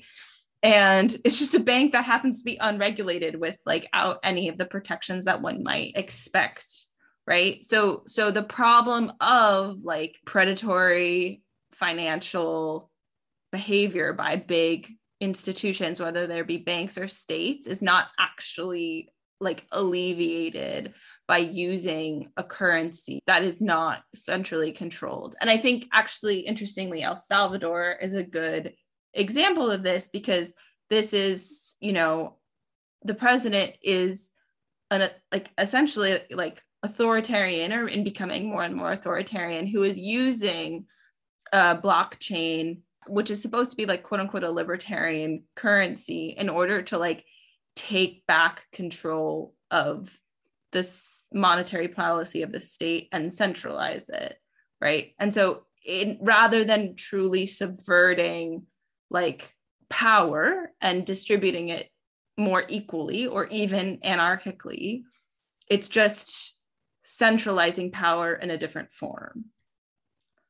And 0.63 1.15
it's 1.25 1.39
just 1.39 1.55
a 1.55 1.60
bank 1.60 1.93
that 1.93 2.05
happens 2.05 2.38
to 2.38 2.43
be 2.43 2.58
unregulated 2.62 3.39
with 3.39 3.58
like 3.65 3.88
out 3.93 4.20
any 4.24 4.48
of 4.48 4.60
the 4.60 4.65
protections 4.65 5.25
that 5.25 5.41
one 5.41 5.63
might 5.63 5.93
expect 5.96 6.86
right? 7.28 7.63
So 7.63 8.04
so 8.08 8.32
the 8.32 8.44
problem 8.44 9.13
of 9.20 9.84
like 9.84 10.18
predatory 10.25 11.42
financial 11.74 12.90
behavior 13.51 14.13
by 14.13 14.36
big 14.36 14.90
institutions 15.20 16.00
whether 16.00 16.25
there 16.25 16.44
be 16.44 16.58
banks 16.58 16.98
or 16.98 17.08
states 17.08 17.68
is 17.68 17.82
not 17.82 18.08
actually 18.20 19.10
like 19.40 19.66
alleviated 19.72 20.94
by 21.28 21.38
using 21.38 22.30
a 22.38 22.44
currency 22.44 23.22
that 23.28 23.44
is 23.44 23.62
not 23.62 24.04
centrally 24.16 24.72
controlled. 24.72 25.36
And 25.42 25.50
i 25.50 25.58
think 25.58 25.88
actually 25.94 26.40
interestingly 26.40 27.04
el 27.04 27.16
salvador 27.16 27.98
is 28.01 28.13
a 28.13 28.24
good 28.24 28.74
example 29.13 29.70
of 29.70 29.84
this 29.84 30.10
because 30.12 30.54
this 30.90 31.13
is 31.13 31.75
you 31.80 31.94
know 31.94 32.38
the 33.04 33.13
president 33.13 33.74
is 33.82 34.30
an 34.90 35.10
like 35.32 35.50
essentially 35.58 36.20
like 36.32 36.62
authoritarian 36.84 37.72
or 37.72 37.88
in 37.88 38.04
becoming 38.04 38.50
more 38.50 38.64
and 38.64 38.76
more 38.76 38.92
authoritarian 38.92 39.68
who 39.68 39.84
is 39.84 40.00
using 40.00 40.86
a 41.54 41.78
blockchain 41.78 42.80
which 43.08 43.32
is 43.32 43.42
supposed 43.42 43.72
to 43.72 43.78
be 43.78 43.86
like 43.86 44.04
quote 44.04 44.20
unquote 44.20 44.44
a 44.44 44.52
libertarian 44.52 45.44
currency 45.56 46.36
in 46.38 46.50
order 46.50 46.82
to 46.82 46.98
like 46.98 47.26
take 47.76 48.26
back 48.28 48.66
control 48.72 49.54
of 49.70 50.18
this 50.72 51.18
monetary 51.34 51.88
policy 51.88 52.42
of 52.42 52.52
the 52.52 52.60
state 52.60 53.08
and 53.12 53.34
centralize 53.34 54.06
it 54.10 54.38
right? 54.82 55.14
And 55.20 55.34
so 55.34 55.64
in 55.86 56.18
rather 56.22 56.64
than 56.64 56.96
truly 56.96 57.46
subverting 57.46 58.64
like 59.10 59.54
power 59.90 60.72
and 60.82 61.06
distributing 61.06 61.70
it 61.70 61.88
more 62.38 62.64
equally 62.68 63.28
or 63.28 63.48
even 63.48 64.00
anarchically 64.00 65.04
it's 65.70 65.90
just 65.90 66.54
centralizing 67.18 67.91
power 67.91 68.34
in 68.34 68.50
a 68.50 68.58
different 68.58 68.91
form. 68.91 69.46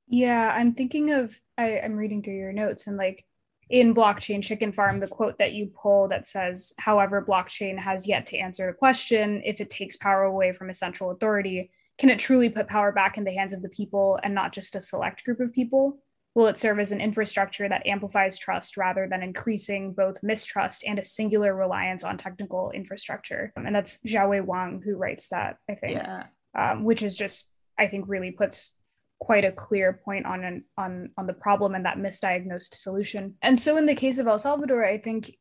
Yeah, 0.08 0.54
I'm 0.56 0.74
thinking 0.74 1.12
of 1.12 1.40
I, 1.58 1.80
I'm 1.80 1.96
reading 1.96 2.22
through 2.22 2.36
your 2.38 2.54
notes 2.54 2.88
and 2.88 2.98
like 2.98 3.26
in 3.70 3.96
blockchain 3.96 4.44
chicken 4.44 4.72
farm 4.72 5.00
the 5.00 5.08
quote 5.08 5.38
that 5.40 5.54
you 5.54 5.72
pull 5.74 6.10
that 6.10 6.28
says 6.28 6.74
however 6.78 7.26
blockchain 7.26 7.80
has 7.80 8.06
yet 8.06 8.26
to 8.28 8.38
answer 8.38 8.68
a 8.68 8.74
question 8.74 9.42
if 9.46 9.62
it 9.62 9.70
takes 9.70 9.96
power 9.96 10.24
away 10.24 10.52
from 10.52 10.70
a 10.70 10.74
central 10.74 11.12
authority 11.12 11.72
can 11.98 12.10
it 12.10 12.20
truly 12.20 12.50
put 12.50 12.68
power 12.68 12.92
back 12.92 13.18
in 13.18 13.24
the 13.24 13.34
hands 13.34 13.54
of 13.54 13.62
the 13.62 13.70
people 13.70 14.20
and 14.24 14.36
not 14.36 14.54
just 14.54 14.76
a 14.76 14.82
select 14.82 15.24
group 15.24 15.40
of 15.40 15.54
people? 15.54 16.00
Will 16.34 16.48
it 16.48 16.58
serve 16.58 16.80
as 16.80 16.92
an 16.92 17.02
infrastructure 17.02 17.68
that 17.70 17.86
amplifies 17.86 18.40
trust 18.40 18.76
rather 18.76 19.08
than 19.08 19.22
increasing 19.22 19.94
both 19.94 20.24
mistrust 20.24 20.84
and 20.88 20.98
a 20.98 21.04
singular 21.04 21.54
reliance 21.54 22.04
on 22.04 22.18
technical 22.18 22.72
infrastructure? 22.72 23.54
And 23.56 23.76
that's 23.76 23.98
xiaowei 24.00 24.44
wang 24.44 24.82
who 24.84 24.96
writes 24.96 25.30
that 25.30 25.58
i 25.70 25.76
think. 25.76 25.98
Yeah 25.98 26.24
um, 26.58 26.84
which 26.84 27.04
is 27.04 27.16
just 27.16 27.52
I 27.78 27.88
think 27.88 28.06
really 28.08 28.32
puts 28.32 28.76
quite 29.20 29.46
a 29.46 29.52
clear 29.52 30.02
point 30.04 30.26
on 30.26 30.44
an, 30.44 30.64
on 30.78 31.12
on 31.18 31.28
the 31.28 31.34
problem 31.34 31.76
and 31.76 31.86
that 31.86 31.98
misdiagnosed 31.98 32.76
solution. 32.76 33.36
And 33.42 33.60
so 33.60 33.78
in 33.78 33.86
the 33.86 33.96
case 33.96 34.18
of 34.18 34.28
El 34.28 34.40
Salvador, 34.40 34.84
I 34.84 34.98
think 34.98 35.36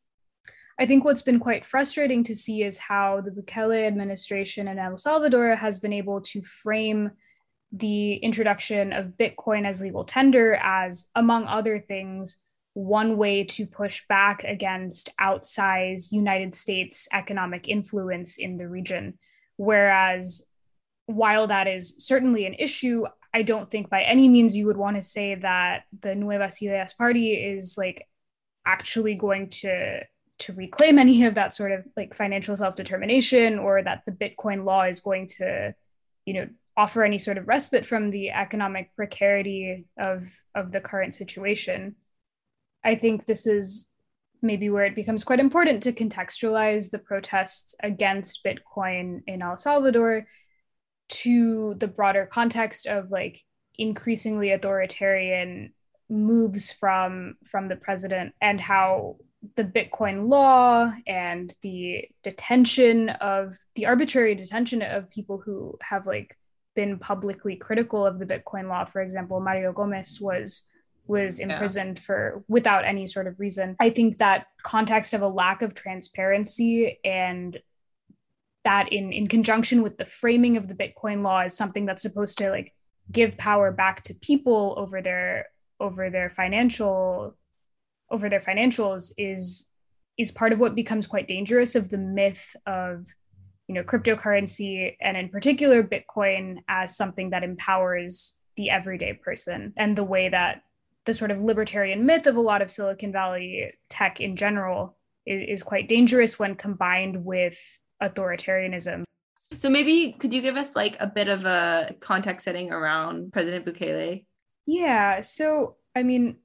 I 0.79 0.87
think 0.87 1.05
what's 1.05 1.23
been 1.23 1.41
quite 1.41 1.65
frustrating 1.65 2.25
to 2.25 2.35
see 2.35 2.63
is 2.63 2.79
how 2.79 3.21
the 3.21 3.31
Bukele 3.31 3.87
administration 3.87 4.67
in 4.67 4.79
El 4.79 4.97
Salvador 4.97 5.55
has 5.55 5.79
been 5.79 5.93
able 5.93 6.23
to 6.23 6.41
frame 6.43 7.11
the 7.73 8.15
introduction 8.15 8.93
of 8.93 9.13
Bitcoin 9.19 9.67
as 9.67 9.83
legal 9.83 10.05
tender 10.05 10.55
as, 10.55 11.11
among 11.15 11.45
other 11.45 11.79
things, 11.79 12.39
one 12.73 13.19
way 13.19 13.45
to 13.45 13.67
push 13.67 14.07
back 14.09 14.43
against 14.45 15.11
outsized 15.21 16.13
United 16.13 16.55
States 16.55 17.09
economic 17.13 17.69
influence 17.69 18.39
in 18.39 18.57
the 18.57 18.67
region. 18.67 19.19
Whereas 19.57 20.43
while 21.15 21.47
that 21.49 21.67
is 21.67 21.95
certainly 21.99 22.47
an 22.47 22.55
issue, 22.55 23.05
I 23.33 23.43
don't 23.43 23.71
think 23.71 23.91
by 23.91 24.03
any 24.03 24.29
means 24.29 24.57
you 24.57 24.67
would 24.67 24.77
want 24.77 24.97
to 24.97 25.03
say 25.03 25.35
that 25.37 25.85
the 26.01 26.15
Nuevas 26.15 26.63
Ideas 26.63 26.95
party 26.95 27.35
is 27.35 27.77
like 27.79 28.07
actually 28.67 29.15
going 29.15 29.49
to 29.51 30.01
to 30.41 30.53
reclaim 30.55 30.99
any 30.99 31.25
of 31.25 31.35
that 31.35 31.55
sort 31.55 31.71
of 31.71 31.87
like 31.99 32.15
financial 32.15 32.57
self-determination 32.57 33.59
or 33.59 33.83
that 33.83 34.03
the 34.07 34.13
Bitcoin 34.13 34.65
law 34.65 34.85
is 34.85 35.01
going 35.01 35.27
to, 35.27 35.75
you 36.25 36.33
know, 36.33 36.49
offer 36.79 37.05
any 37.05 37.19
sort 37.19 37.37
of 37.37 37.47
respite 37.47 37.85
from 37.85 38.11
the 38.11 38.31
economic 38.31 38.95
precarity 38.97 39.85
of 39.99 40.27
of 40.55 40.73
the 40.73 40.81
current 40.81 41.15
situation. 41.15 41.95
I 42.83 42.95
think 42.95 43.27
this 43.27 43.47
is 43.47 43.89
maybe 44.43 44.71
where 44.71 44.85
it 44.85 44.95
becomes 44.95 45.25
quite 45.25 45.41
important 45.41 45.83
to 45.83 45.93
contextualize 45.93 46.91
the 46.91 46.99
protests 46.99 47.75
against 47.83 48.43
Bitcoin 48.45 49.21
in 49.27 49.43
El 49.43 49.59
Salvador 49.59 50.27
to 51.11 51.75
the 51.75 51.89
broader 51.89 52.27
context 52.27 52.87
of 52.87 53.11
like 53.11 53.43
increasingly 53.79 54.51
authoritarian 54.51 55.73
moves 56.09 56.73
from 56.73 57.37
from 57.45 57.69
the 57.69 57.77
president 57.77 58.35
and 58.41 58.61
how 58.61 59.17
the 59.57 59.65
bitcoin 59.65 60.29
law 60.29 60.93
and 61.07 61.55
the 61.63 62.05
detention 62.23 63.09
of 63.09 63.57
the 63.75 63.87
arbitrary 63.87 64.35
detention 64.35 64.83
of 64.83 65.11
people 65.11 65.39
who 65.39 65.77
have 65.83 66.07
like 66.07 66.37
been 66.75 66.99
publicly 66.99 67.57
critical 67.57 68.05
of 68.07 68.19
the 68.19 68.27
bitcoin 68.27 68.69
law 68.69 68.85
for 68.85 69.01
example 69.01 69.41
mario 69.41 69.73
gomez 69.73 70.21
was 70.21 70.63
was 71.07 71.41
imprisoned 71.41 71.99
yeah. 71.99 72.05
for 72.05 72.45
without 72.49 72.85
any 72.85 73.07
sort 73.07 73.27
of 73.27 73.39
reason 73.41 73.77
i 73.81 73.89
think 73.89 74.19
that 74.19 74.47
context 74.63 75.15
of 75.15 75.23
a 75.23 75.29
lack 75.29 75.63
of 75.63 75.75
transparency 75.75 76.99
and 77.05 77.59
that 78.65 78.93
in 78.93 79.13
in 79.13 79.27
conjunction 79.27 79.83
with 79.83 79.97
the 79.97 80.05
framing 80.05 80.57
of 80.57 80.69
the 80.69 80.75
bitcoin 80.75 81.23
law 81.23 81.41
is 81.41 81.57
something 81.57 81.87
that's 81.87 82.03
supposed 82.03 82.39
to 82.39 82.51
like 82.51 82.75
give 83.11 83.37
power 83.37 83.73
back 83.73 84.05
to 84.05 84.15
people 84.15 84.75
over 84.77 85.01
their 85.01 85.47
over 85.79 86.11
their 86.11 86.29
financial 86.29 87.37
over 88.11 88.29
their 88.29 88.41
financials 88.41 89.13
is 89.17 89.69
is 90.19 90.31
part 90.31 90.53
of 90.53 90.61
what 90.61 90.75
becomes 90.75 91.07
quite 91.07 91.29
dangerous 91.29 91.75
of 91.75 91.89
the 91.89 91.99
myth 91.99 92.55
of 92.67 93.07
you 93.67 93.75
know 93.75 93.83
cryptocurrency 93.83 94.97
and 95.01 95.17
in 95.17 95.29
particular 95.29 95.83
bitcoin 95.83 96.57
as 96.69 96.97
something 96.97 97.31
that 97.31 97.45
empowers 97.45 98.37
the 98.57 98.69
everyday 98.69 99.15
person 99.15 99.73
and 99.77 99.97
the 99.97 100.05
way 100.05 100.29
that 100.29 100.63
the 101.07 101.15
sort 101.15 101.31
of 101.31 101.43
libertarian 101.43 102.05
myth 102.05 102.27
of 102.27 102.37
a 102.37 102.41
lot 102.41 102.61
of 102.61 102.71
silicon 102.71 103.11
valley 103.11 103.73
tech 103.89 104.21
in 104.21 104.37
general 104.37 104.97
is, 105.25 105.41
is 105.61 105.63
quite 105.63 105.89
dangerous 105.89 106.39
when 106.39 106.55
combined 106.55 107.25
with 107.25 107.59
authoritarianism. 108.03 109.05
So 109.59 109.69
maybe 109.69 110.13
could 110.13 110.33
you 110.33 110.43
give 110.43 110.57
us 110.57 110.77
like 110.77 110.97
a 111.01 111.07
bit 111.07 111.29
of 111.29 111.45
a 111.45 111.95
context 112.01 112.45
setting 112.45 112.73
around 112.73 113.33
President 113.33 113.67
Bukele? 113.67 114.25
Yeah. 114.67 115.21
So 115.23 115.77
I 115.95 116.03
mean, 116.03 116.39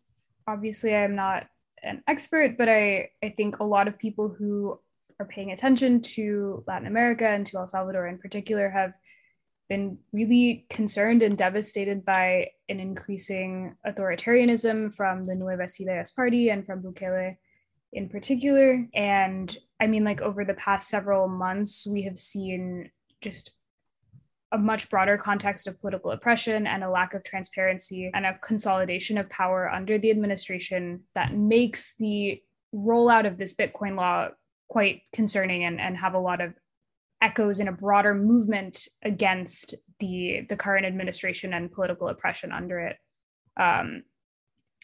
obviously 0.47 0.95
I'm 0.95 1.15
not 1.15 1.47
an 1.83 2.03
expert, 2.07 2.57
but 2.57 2.67
I, 2.67 3.09
I 3.23 3.29
think 3.29 3.59
a 3.59 3.63
lot 3.63 3.87
of 3.87 3.99
people 3.99 4.29
who 4.29 4.79
are 5.19 5.25
paying 5.25 5.51
attention 5.51 6.01
to 6.01 6.63
Latin 6.67 6.87
America 6.87 7.27
and 7.27 7.45
to 7.45 7.57
El 7.57 7.67
Salvador 7.67 8.07
in 8.07 8.17
particular 8.17 8.69
have 8.69 8.93
been 9.69 9.97
really 10.11 10.65
concerned 10.69 11.23
and 11.23 11.37
devastated 11.37 12.05
by 12.05 12.49
an 12.69 12.79
increasing 12.79 13.75
authoritarianism 13.87 14.93
from 14.93 15.23
the 15.23 15.35
Nuevas 15.35 15.79
Ideas 15.81 16.11
party 16.11 16.49
and 16.49 16.65
from 16.65 16.83
Bukele 16.83 17.37
in 17.95 18.09
particular. 18.09 18.85
And 18.93 19.57
I 19.79 19.87
mean, 19.87 20.03
like 20.03 20.21
over 20.21 20.45
the 20.45 20.53
past 20.53 20.89
several 20.89 21.27
months, 21.27 21.87
we 21.87 22.03
have 22.03 22.19
seen 22.19 22.91
just 23.21 23.51
a 24.51 24.57
much 24.57 24.89
broader 24.89 25.17
context 25.17 25.67
of 25.67 25.79
political 25.81 26.11
oppression 26.11 26.67
and 26.67 26.83
a 26.83 26.89
lack 26.89 27.13
of 27.13 27.23
transparency 27.23 28.11
and 28.13 28.25
a 28.25 28.37
consolidation 28.39 29.17
of 29.17 29.29
power 29.29 29.69
under 29.69 29.97
the 29.97 30.11
administration 30.11 31.01
that 31.15 31.33
makes 31.33 31.95
the 31.97 32.41
rollout 32.73 33.25
of 33.25 33.37
this 33.37 33.55
Bitcoin 33.55 33.95
law 33.95 34.27
quite 34.69 35.01
concerning 35.13 35.63
and, 35.63 35.79
and 35.79 35.97
have 35.97 36.13
a 36.13 36.19
lot 36.19 36.41
of 36.41 36.53
echoes 37.21 37.59
in 37.59 37.67
a 37.67 37.71
broader 37.71 38.13
movement 38.13 38.87
against 39.03 39.73
the 39.99 40.45
the 40.49 40.57
current 40.57 40.85
administration 40.85 41.53
and 41.53 41.71
political 41.71 42.09
oppression 42.09 42.51
under 42.51 42.79
it. 42.79 42.97
Um, 43.57 44.03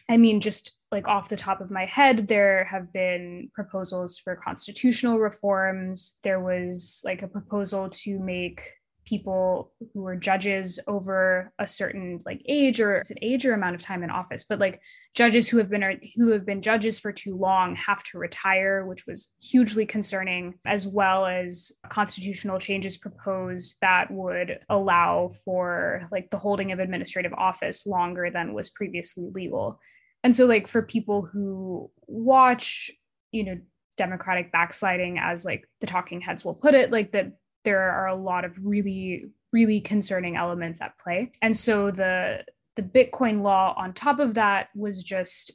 I 0.08 0.16
mean, 0.16 0.40
just 0.40 0.76
like 0.90 1.08
off 1.08 1.28
the 1.28 1.36
top 1.36 1.60
of 1.60 1.70
my 1.70 1.86
head, 1.86 2.26
there 2.28 2.64
have 2.64 2.92
been 2.92 3.50
proposals 3.54 4.18
for 4.18 4.36
constitutional 4.36 5.18
reforms. 5.18 6.16
There 6.22 6.40
was 6.40 7.00
like 7.04 7.22
a 7.22 7.28
proposal 7.28 7.88
to 7.90 8.18
make 8.18 8.62
people 9.04 9.72
who 9.92 10.06
are 10.06 10.16
judges 10.16 10.78
over 10.86 11.52
a 11.58 11.66
certain 11.66 12.20
like 12.24 12.40
age 12.46 12.80
or 12.80 12.96
it 12.96 13.18
age 13.20 13.44
or 13.44 13.52
amount 13.52 13.74
of 13.74 13.82
time 13.82 14.02
in 14.02 14.10
office 14.10 14.44
but 14.48 14.60
like 14.60 14.80
judges 15.14 15.48
who 15.48 15.58
have 15.58 15.68
been 15.68 16.00
who 16.16 16.30
have 16.30 16.46
been 16.46 16.62
judges 16.62 16.98
for 16.98 17.12
too 17.12 17.36
long 17.36 17.74
have 17.74 18.02
to 18.04 18.18
retire 18.18 18.86
which 18.86 19.06
was 19.06 19.34
hugely 19.40 19.84
concerning 19.84 20.54
as 20.64 20.86
well 20.86 21.26
as 21.26 21.72
constitutional 21.88 22.58
changes 22.58 22.96
proposed 22.96 23.76
that 23.80 24.10
would 24.10 24.58
allow 24.68 25.30
for 25.44 26.08
like 26.10 26.30
the 26.30 26.38
holding 26.38 26.72
of 26.72 26.78
administrative 26.78 27.32
office 27.34 27.86
longer 27.86 28.30
than 28.30 28.54
was 28.54 28.70
previously 28.70 29.28
legal. 29.32 29.80
And 30.24 30.34
so 30.34 30.46
like 30.46 30.68
for 30.68 30.82
people 30.82 31.22
who 31.22 31.90
watch 32.06 32.90
you 33.30 33.44
know 33.44 33.58
democratic 33.96 34.52
backsliding 34.52 35.18
as 35.18 35.44
like 35.44 35.68
the 35.80 35.86
talking 35.86 36.20
heads 36.20 36.44
will 36.44 36.54
put 36.54 36.74
it 36.74 36.90
like 36.90 37.12
that 37.12 37.32
there 37.64 37.90
are 37.90 38.08
a 38.08 38.14
lot 38.14 38.44
of 38.44 38.58
really 38.64 39.26
really 39.52 39.80
concerning 39.80 40.36
elements 40.36 40.80
at 40.80 40.96
play 40.98 41.30
and 41.42 41.56
so 41.56 41.90
the 41.90 42.42
the 42.76 42.82
bitcoin 42.82 43.42
law 43.42 43.74
on 43.76 43.92
top 43.92 44.18
of 44.18 44.34
that 44.34 44.68
was 44.74 45.02
just 45.02 45.52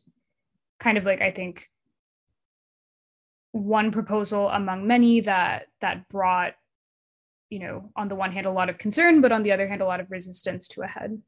kind 0.80 0.98
of 0.98 1.06
like 1.06 1.22
i 1.22 1.32
think 1.32 1.68
one 3.52 3.92
proposal 3.92 4.50
among 4.50 4.86
many 4.86 5.22
that 5.22 5.68
that 5.82 6.08
brought 6.10 6.54
you 7.50 7.60
know 7.60 7.90
on 7.96 8.08
the 8.08 8.16
one 8.16 8.32
hand 8.32 8.46
a 8.46 8.52
lot 8.52 8.70
of 8.70 8.78
concern 8.78 9.22
but 9.22 9.32
on 9.32 9.42
the 9.42 9.52
other 9.52 9.68
hand 9.68 9.82
a 9.82 9.86
lot 9.86 10.00
of 10.00 10.12
resistance 10.12 10.68
to 10.68 10.82
a 10.82 10.88
head 10.88 11.20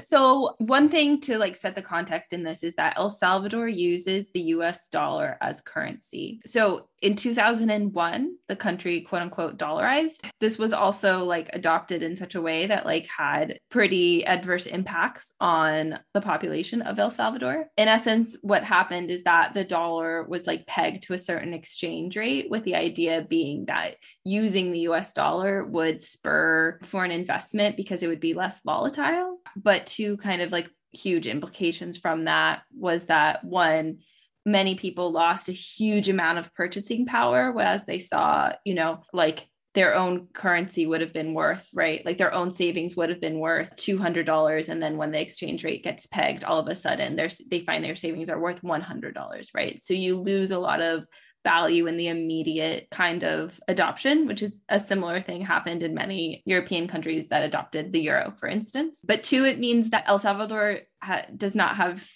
so 0.00 0.54
one 0.58 0.88
thing 0.88 1.20
to 1.22 1.38
like 1.38 1.56
set 1.56 1.74
the 1.74 1.82
context 1.82 2.32
in 2.32 2.42
this 2.42 2.62
is 2.62 2.74
that 2.76 2.94
El 2.96 3.10
Salvador 3.10 3.68
uses 3.68 4.30
the 4.30 4.40
US 4.40 4.88
dollar 4.88 5.36
as 5.40 5.60
currency. 5.60 6.40
So 6.46 6.88
in 7.02 7.16
2001 7.16 8.36
the 8.48 8.56
country 8.56 9.00
quote 9.00 9.22
unquote 9.22 9.56
dollarized. 9.56 10.28
This 10.40 10.58
was 10.58 10.72
also 10.72 11.24
like 11.24 11.48
adopted 11.52 12.02
in 12.02 12.16
such 12.16 12.34
a 12.34 12.42
way 12.42 12.66
that 12.66 12.84
like 12.84 13.06
had 13.06 13.58
pretty 13.70 14.26
adverse 14.26 14.66
impacts 14.66 15.32
on 15.40 15.98
the 16.14 16.20
population 16.20 16.82
of 16.82 16.98
el 16.98 17.10
salvador. 17.10 17.66
In 17.76 17.88
essence 17.88 18.36
what 18.42 18.64
happened 18.64 19.10
is 19.10 19.22
that 19.22 19.54
the 19.54 19.64
dollar 19.64 20.24
was 20.24 20.46
like 20.46 20.66
pegged 20.66 21.04
to 21.04 21.14
a 21.14 21.18
certain 21.18 21.54
exchange 21.54 22.16
rate 22.16 22.50
with 22.50 22.64
the 22.64 22.74
idea 22.74 23.26
being 23.28 23.66
that 23.66 23.96
using 24.24 24.72
the 24.72 24.80
us 24.80 25.12
dollar 25.12 25.64
would 25.64 26.00
spur 26.00 26.78
foreign 26.82 27.12
investment 27.12 27.76
because 27.76 28.02
it 28.02 28.08
would 28.08 28.20
be 28.20 28.34
less 28.34 28.60
volatile. 28.64 29.38
But 29.56 29.86
two 29.86 30.16
kind 30.16 30.42
of 30.42 30.52
like 30.52 30.68
huge 30.92 31.26
implications 31.26 31.98
from 31.98 32.24
that 32.24 32.62
was 32.76 33.04
that 33.04 33.44
one 33.44 33.98
many 34.46 34.74
people 34.74 35.12
lost 35.12 35.48
a 35.48 35.52
huge 35.52 36.08
amount 36.08 36.38
of 36.38 36.52
purchasing 36.54 37.06
power 37.06 37.52
whereas 37.52 37.84
they 37.86 37.98
saw 37.98 38.52
you 38.64 38.74
know 38.74 39.02
like 39.12 39.46
their 39.74 39.94
own 39.94 40.26
currency 40.32 40.84
would 40.86 41.00
have 41.00 41.12
been 41.12 41.32
worth 41.34 41.68
right 41.72 42.04
like 42.04 42.18
their 42.18 42.34
own 42.34 42.50
savings 42.50 42.96
would 42.96 43.08
have 43.08 43.20
been 43.20 43.38
worth 43.38 43.70
$200 43.76 44.68
and 44.68 44.82
then 44.82 44.96
when 44.96 45.12
the 45.12 45.20
exchange 45.20 45.62
rate 45.62 45.84
gets 45.84 46.06
pegged 46.06 46.42
all 46.42 46.58
of 46.58 46.66
a 46.68 46.74
sudden 46.74 47.16
they 47.50 47.60
find 47.60 47.84
their 47.84 47.94
savings 47.94 48.28
are 48.28 48.40
worth 48.40 48.60
$100 48.62 49.46
right 49.54 49.82
so 49.82 49.94
you 49.94 50.16
lose 50.16 50.50
a 50.50 50.58
lot 50.58 50.80
of 50.80 51.06
value 51.44 51.86
in 51.86 51.96
the 51.96 52.08
immediate 52.08 52.86
kind 52.90 53.24
of 53.24 53.58
adoption, 53.68 54.26
which 54.26 54.42
is 54.42 54.60
a 54.68 54.78
similar 54.78 55.22
thing 55.22 55.40
happened 55.40 55.82
in 55.82 55.94
many 55.94 56.42
European 56.44 56.86
countries 56.86 57.28
that 57.28 57.44
adopted 57.44 57.92
the 57.92 58.00
euro, 58.00 58.34
for 58.38 58.48
instance. 58.48 59.02
But 59.06 59.22
two, 59.22 59.44
it 59.44 59.58
means 59.58 59.90
that 59.90 60.04
El 60.06 60.18
Salvador 60.18 60.80
ha- 61.02 61.26
does 61.34 61.54
not 61.54 61.76
have 61.76 62.06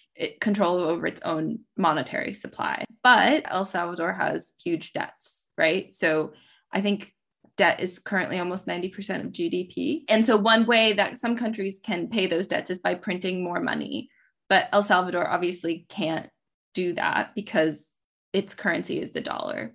control 0.41 0.81
over 0.81 1.07
its 1.07 1.21
own 1.23 1.61
monetary 1.77 2.35
supply. 2.35 2.85
But 3.03 3.45
El 3.47 3.65
Salvador 3.65 4.13
has 4.13 4.53
huge 4.63 4.93
debts, 4.93 5.49
right? 5.59 5.93
So 5.93 6.33
I 6.73 6.81
think 6.81 7.13
debt 7.57 7.81
is 7.81 7.99
currently 7.99 8.39
almost 8.39 8.67
90% 8.67 9.25
of 9.25 9.33
GDP. 9.33 10.03
And 10.09 10.25
so 10.25 10.37
one 10.37 10.67
way 10.67 10.93
that 10.95 11.19
some 11.19 11.37
countries 11.37 11.81
can 11.83 12.09
pay 12.09 12.27
those 12.27 12.49
debts 12.49 12.71
is 12.71 12.81
by 12.81 12.95
printing 12.95 13.45
more 13.45 13.61
money. 13.61 14.09
But 14.49 14.69
El 14.73 14.83
Salvador 14.83 15.29
obviously 15.29 15.87
can't 15.89 16.29
do 16.75 16.95
that 16.95 17.35
because 17.35 17.87
its 18.33 18.55
currency 18.55 19.01
is 19.01 19.13
the 19.13 19.21
dollar. 19.21 19.75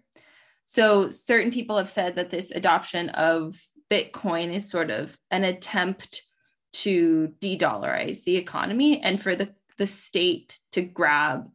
So 0.66 1.10
certain 1.10 1.52
people 1.52 1.78
have 1.78 1.90
said 1.90 2.16
that 2.16 2.30
this 2.30 2.52
adoption 2.52 3.10
of 3.10 3.60
Bitcoin 3.90 4.54
is 4.54 4.70
sort 4.70 4.92
of 4.92 5.18
an 5.32 5.44
attempt 5.44 6.24
to 6.72 7.34
de-dollarize 7.40 8.24
the 8.24 8.36
economy 8.36 9.02
and 9.02 9.20
for 9.20 9.36
the, 9.36 9.50
the 9.80 9.88
state 9.88 10.60
to 10.74 10.82
grab 10.82 11.50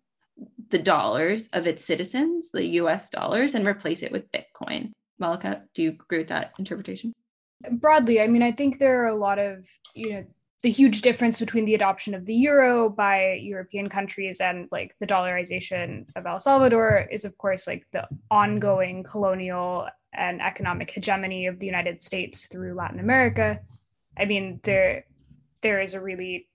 the 0.71 0.79
dollars 0.79 1.47
of 1.53 1.69
its 1.69 1.85
citizens, 1.85 2.51
the 2.53 2.67
US 2.81 3.11
dollars, 3.11 3.55
and 3.55 3.67
replace 3.67 4.03
it 4.03 4.11
with 4.11 4.33
Bitcoin. 4.33 4.91
Mallika, 5.23 5.63
do 5.75 5.83
you 5.83 5.91
agree 5.91 6.19
with 6.19 6.29
that 6.29 6.53
interpretation? 6.59 7.13
Broadly, 7.71 8.21
I 8.21 8.27
mean, 8.27 8.43
I 8.43 8.51
think 8.51 8.79
there 8.79 9.05
are 9.05 9.09
a 9.09 9.15
lot 9.15 9.39
of, 9.39 9.69
you 9.95 10.13
know, 10.13 10.25
the 10.63 10.71
huge 10.71 11.03
difference 11.03 11.39
between 11.39 11.67
the 11.67 11.75
adoption 11.75 12.15
of 12.15 12.25
the 12.25 12.35
euro 12.35 12.89
by 12.89 13.35
European 13.35 13.89
countries 13.89 14.41
and 14.41 14.67
like 14.73 14.97
the 14.99 15.07
dollarization 15.07 16.07
of 16.17 16.27
El 16.27 16.41
Salvador 16.41 17.07
is, 17.13 17.27
of 17.27 17.37
course, 17.37 17.67
like 17.67 17.87
the 17.93 18.09
ongoing 18.31 19.03
colonial 19.03 19.87
and 20.15 20.41
economic 20.41 20.91
hegemony 20.91 21.47
of 21.47 21.59
the 21.59 21.67
United 21.67 22.01
States 22.01 22.47
through 22.47 22.75
Latin 22.75 22.99
America. 22.99 23.61
I 24.17 24.25
mean, 24.25 24.61
there 24.63 25.05
there 25.61 25.81
is 25.81 25.95
a 25.95 26.01
really 26.01 26.49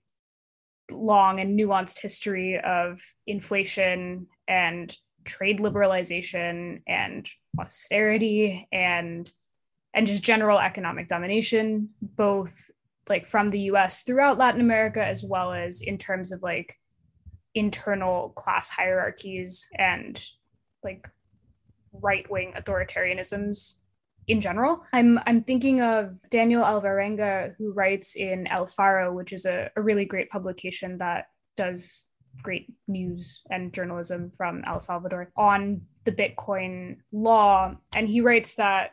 long 0.90 1.40
and 1.40 1.58
nuanced 1.58 2.00
history 2.00 2.58
of 2.58 3.00
inflation 3.26 4.26
and 4.48 4.94
trade 5.24 5.58
liberalization 5.58 6.82
and 6.86 7.28
austerity 7.58 8.66
and 8.72 9.30
and 9.92 10.06
just 10.06 10.22
general 10.22 10.58
economic 10.58 11.08
domination 11.08 11.90
both 12.00 12.70
like 13.10 13.26
from 13.26 13.50
the 13.50 13.60
US 13.72 14.02
throughout 14.04 14.38
Latin 14.38 14.62
America, 14.62 15.04
as 15.04 15.22
well 15.22 15.52
as 15.52 15.82
in 15.82 15.98
terms 15.98 16.32
of 16.32 16.42
like 16.42 16.76
internal 17.54 18.30
class 18.30 18.70
hierarchies 18.70 19.68
and 19.76 20.22
like 20.84 21.10
right 21.92 22.30
wing 22.30 22.54
authoritarianisms 22.56 23.79
in 24.30 24.40
general. 24.40 24.84
I'm 24.92 25.18
I'm 25.26 25.42
thinking 25.42 25.80
of 25.80 26.18
Daniel 26.30 26.62
Alvarenga, 26.62 27.54
who 27.58 27.72
writes 27.72 28.16
in 28.16 28.46
El 28.46 28.66
Faro, 28.66 29.12
which 29.12 29.32
is 29.32 29.46
a, 29.46 29.70
a 29.76 29.82
really 29.82 30.04
great 30.04 30.30
publication 30.30 30.98
that 30.98 31.26
does 31.56 32.06
great 32.42 32.72
news 32.88 33.42
and 33.50 33.72
journalism 33.72 34.30
from 34.30 34.62
El 34.66 34.80
Salvador 34.80 35.30
on 35.36 35.82
the 36.04 36.12
Bitcoin 36.12 36.98
law. 37.12 37.74
And 37.94 38.08
he 38.08 38.20
writes 38.20 38.54
that 38.54 38.92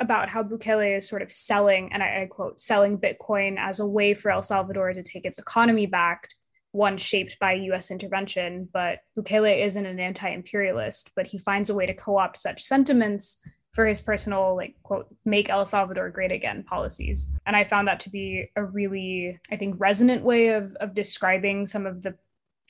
about 0.00 0.28
how 0.28 0.42
Bukele 0.42 0.96
is 0.96 1.08
sort 1.08 1.22
of 1.22 1.32
selling, 1.32 1.92
and 1.92 2.02
I, 2.02 2.22
I, 2.22 2.26
quote, 2.26 2.60
selling 2.60 2.98
Bitcoin 2.98 3.56
as 3.58 3.80
a 3.80 3.86
way 3.86 4.14
for 4.14 4.30
El 4.30 4.42
Salvador 4.42 4.92
to 4.92 5.02
take 5.02 5.24
its 5.24 5.38
economy 5.38 5.86
back, 5.86 6.28
one 6.72 6.96
shaped 6.96 7.38
by 7.38 7.54
US 7.54 7.90
intervention. 7.90 8.68
But 8.72 9.00
Bukele 9.18 9.64
isn't 9.64 9.86
an 9.86 10.00
anti 10.00 10.28
imperialist, 10.28 11.10
but 11.16 11.26
he 11.26 11.38
finds 11.38 11.70
a 11.70 11.74
way 11.74 11.86
to 11.86 11.94
co 11.94 12.18
opt 12.18 12.40
such 12.40 12.62
sentiments 12.62 13.38
for 13.76 13.86
his 13.86 14.00
personal, 14.00 14.56
like, 14.56 14.74
quote, 14.82 15.06
make 15.26 15.50
El 15.50 15.66
Salvador 15.66 16.08
great 16.08 16.32
again 16.32 16.64
policies. 16.64 17.30
And 17.44 17.54
I 17.54 17.62
found 17.62 17.86
that 17.86 18.00
to 18.00 18.10
be 18.10 18.50
a 18.56 18.64
really, 18.64 19.38
I 19.52 19.56
think, 19.56 19.76
resonant 19.78 20.24
way 20.24 20.48
of, 20.48 20.74
of 20.76 20.94
describing 20.94 21.66
some 21.66 21.84
of 21.84 22.02
the, 22.02 22.16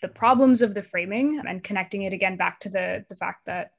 the 0.03 0.09
problems 0.09 0.63
of 0.63 0.75
the 0.75 0.83
framing 0.83 1.41
and 1.47 1.63
connecting 1.63 2.03
it 2.03 2.13
again 2.13 2.37
back 2.37 2.59
to 2.61 2.69
the, 2.69 3.05
the 3.09 3.15
fact 3.15 3.47
that 3.47 3.71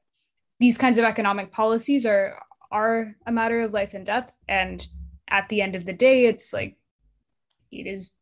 these 0.61 0.77
kinds 0.77 0.97
of 0.97 1.03
economic 1.03 1.51
policies 1.51 2.05
are 2.05 2.41
are 2.71 3.15
a 3.25 3.31
matter 3.31 3.61
of 3.61 3.73
life 3.73 3.93
and 3.93 4.05
death. 4.05 4.37
And 4.47 4.85
at 5.29 5.47
the 5.49 5.61
end 5.61 5.75
of 5.75 5.85
the 5.85 5.93
day, 5.93 6.25
it's 6.25 6.53
like 6.53 6.77
it 7.71 7.87
is 7.87 8.13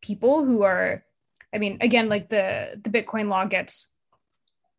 people 0.00 0.44
who 0.44 0.62
are, 0.62 1.04
I 1.54 1.58
mean, 1.58 1.78
again, 1.80 2.08
like 2.08 2.28
the 2.28 2.80
the 2.82 2.90
Bitcoin 2.90 3.28
law 3.28 3.44
gets 3.46 3.94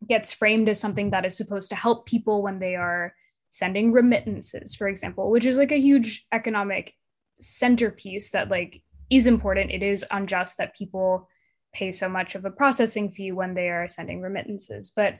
gets 0.08 0.34
framed 0.34 0.68
as 0.68 0.80
something 0.80 1.12
that 1.12 1.26
is 1.26 1.38
supposed 1.38 1.70
to 1.70 1.76
help 1.76 2.06
people 2.06 2.44
when 2.44 2.60
they 2.60 2.76
are 2.76 3.14
sending 3.52 3.92
remittances, 3.92 4.74
for 4.74 4.88
example, 4.88 5.30
which 5.30 5.46
is 5.46 5.58
like 5.58 5.72
a 5.72 5.80
huge 5.80 6.26
economic 6.32 6.96
centerpiece 7.40 8.32
that 8.32 8.50
like 8.50 8.82
is 9.12 9.28
important. 9.28 9.72
It 9.72 9.84
is 9.84 10.04
unjust 10.10 10.58
that 10.58 10.76
people 10.76 11.30
pay 11.74 11.92
so 11.92 12.10
much 12.10 12.34
of 12.34 12.46
a 12.46 12.52
processing 12.52 13.12
fee 13.12 13.32
when 13.32 13.54
they 13.54 13.70
are 13.70 13.88
sending 13.88 14.22
remittances. 14.22 14.92
But 14.96 15.20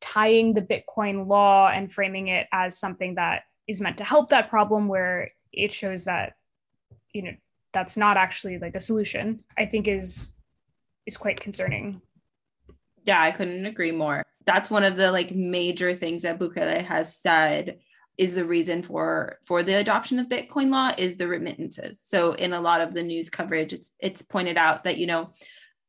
tying 0.00 0.52
the 0.52 0.60
Bitcoin 0.60 1.26
law 1.26 1.68
and 1.68 1.90
framing 1.90 2.28
it 2.28 2.46
as 2.52 2.78
something 2.78 3.14
that 3.14 3.44
is 3.66 3.80
meant 3.80 3.96
to 3.98 4.04
help 4.04 4.28
that 4.30 4.50
problem 4.50 4.88
where 4.88 5.30
it 5.52 5.72
shows 5.72 6.04
that 6.04 6.34
you 7.12 7.22
know 7.22 7.32
that's 7.72 7.96
not 7.96 8.16
actually 8.16 8.58
like 8.58 8.74
a 8.74 8.80
solution 8.80 9.40
i 9.56 9.64
think 9.64 9.88
is 9.88 10.34
is 11.06 11.16
quite 11.16 11.40
concerning 11.40 12.00
yeah 13.04 13.22
i 13.22 13.30
couldn't 13.30 13.66
agree 13.66 13.92
more 13.92 14.22
that's 14.46 14.70
one 14.70 14.84
of 14.84 14.96
the 14.96 15.10
like 15.10 15.34
major 15.34 15.94
things 15.94 16.22
that 16.22 16.38
bukele 16.38 16.84
has 16.84 17.16
said 17.16 17.78
is 18.16 18.34
the 18.34 18.44
reason 18.44 18.82
for 18.82 19.38
for 19.44 19.62
the 19.62 19.74
adoption 19.74 20.18
of 20.18 20.28
bitcoin 20.28 20.70
law 20.70 20.92
is 20.96 21.16
the 21.16 21.26
remittances. 21.26 22.00
So 22.00 22.32
in 22.32 22.52
a 22.52 22.60
lot 22.60 22.80
of 22.80 22.94
the 22.94 23.02
news 23.02 23.28
coverage 23.28 23.72
it's 23.72 23.90
it's 23.98 24.22
pointed 24.22 24.56
out 24.56 24.84
that 24.84 24.98
you 24.98 25.06
know 25.06 25.30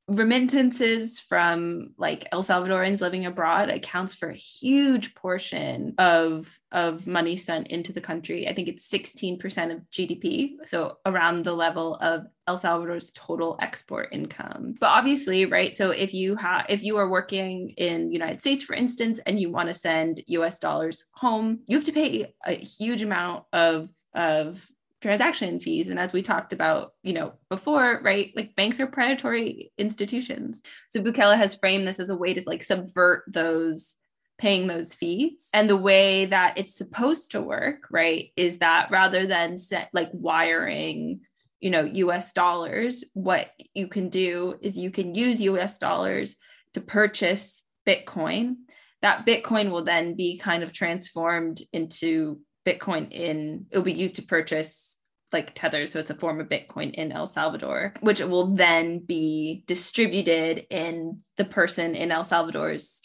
remittances 0.07 1.17
from 1.17 1.89
like 1.97 2.27
El 2.31 2.43
Salvadorans 2.43 3.01
living 3.01 3.25
abroad 3.25 3.69
accounts 3.69 4.13
for 4.13 4.29
a 4.29 4.35
huge 4.35 5.15
portion 5.15 5.95
of 5.97 6.59
of 6.71 7.07
money 7.07 7.35
sent 7.35 7.67
into 7.69 7.91
the 7.91 8.01
country. 8.01 8.47
I 8.47 8.53
think 8.53 8.67
it's 8.67 8.87
16% 8.87 9.39
of 9.73 9.81
GDP, 9.91 10.57
so 10.65 10.97
around 11.05 11.43
the 11.43 11.53
level 11.53 11.95
of 11.95 12.25
El 12.47 12.57
Salvador's 12.57 13.11
total 13.15 13.57
export 13.61 14.09
income. 14.11 14.75
But 14.79 14.87
obviously, 14.87 15.45
right? 15.45 15.75
So 15.75 15.89
if 15.89 16.13
you 16.13 16.35
have 16.35 16.67
if 16.69 16.83
you 16.83 16.97
are 16.97 17.09
working 17.09 17.71
in 17.71 18.11
United 18.11 18.41
States 18.41 18.63
for 18.63 18.75
instance 18.75 19.19
and 19.25 19.39
you 19.39 19.51
want 19.51 19.69
to 19.69 19.73
send 19.73 20.23
US 20.27 20.59
dollars 20.59 21.05
home, 21.13 21.61
you 21.65 21.77
have 21.77 21.85
to 21.85 21.91
pay 21.91 22.33
a 22.45 22.53
huge 22.53 23.01
amount 23.01 23.45
of 23.53 23.89
of 24.13 24.65
transaction 25.05 25.59
fees. 25.59 25.87
And 25.87 25.99
as 25.99 26.13
we 26.13 26.23
talked 26.23 26.51
about 26.51 26.93
you 27.03 27.13
know 27.13 27.33
before 27.49 28.01
right 28.03 28.33
like 28.35 28.55
banks 28.55 28.79
are 28.79 28.87
predatory 28.87 29.71
institutions. 29.77 30.63
So 30.91 31.01
Bukele 31.01 31.37
has 31.37 31.53
framed 31.53 31.87
this 31.87 31.99
as 31.99 32.09
a 32.09 32.15
way 32.15 32.33
to 32.33 32.41
like 32.47 32.63
subvert 32.63 33.23
those 33.27 33.97
paying 34.39 34.65
those 34.65 34.95
fees. 34.95 35.47
And 35.53 35.69
the 35.69 35.77
way 35.77 36.25
that 36.25 36.57
it's 36.57 36.75
supposed 36.75 37.31
to 37.31 37.41
work 37.41 37.87
right 37.91 38.31
is 38.35 38.57
that 38.57 38.89
rather 38.89 39.27
than 39.27 39.59
set 39.59 39.89
like 39.93 40.09
wiring 40.11 41.21
you 41.59 41.69
know 41.69 41.85
us 41.85 42.33
dollars 42.33 43.03
what 43.13 43.51
you 43.73 43.87
can 43.87 44.09
do 44.09 44.55
is 44.61 44.77
you 44.77 44.89
can 44.89 45.13
use 45.13 45.39
us 45.39 45.77
dollars 45.77 46.35
to 46.73 46.81
purchase 46.81 47.61
bitcoin. 47.87 48.55
That 49.03 49.23
bitcoin 49.27 49.69
will 49.69 49.83
then 49.83 50.15
be 50.15 50.39
kind 50.39 50.63
of 50.63 50.73
transformed 50.73 51.61
into 51.71 52.39
Bitcoin 52.65 53.11
in, 53.11 53.67
it'll 53.69 53.83
be 53.83 53.93
used 53.93 54.15
to 54.15 54.23
purchase 54.23 54.94
like 55.35 55.53
Tether. 55.53 55.85
So 55.85 55.99
it's 55.99 56.09
a 56.09 56.15
form 56.15 56.39
of 56.39 56.47
Bitcoin 56.47 56.93
in 56.93 57.11
El 57.11 57.27
Salvador, 57.27 57.93
which 57.99 58.21
will 58.21 58.55
then 58.55 58.99
be 58.99 59.63
distributed 59.67 60.65
in 60.69 61.19
the 61.37 61.45
person 61.45 61.93
in 61.93 62.11
El 62.11 62.23
Salvador's 62.23 63.01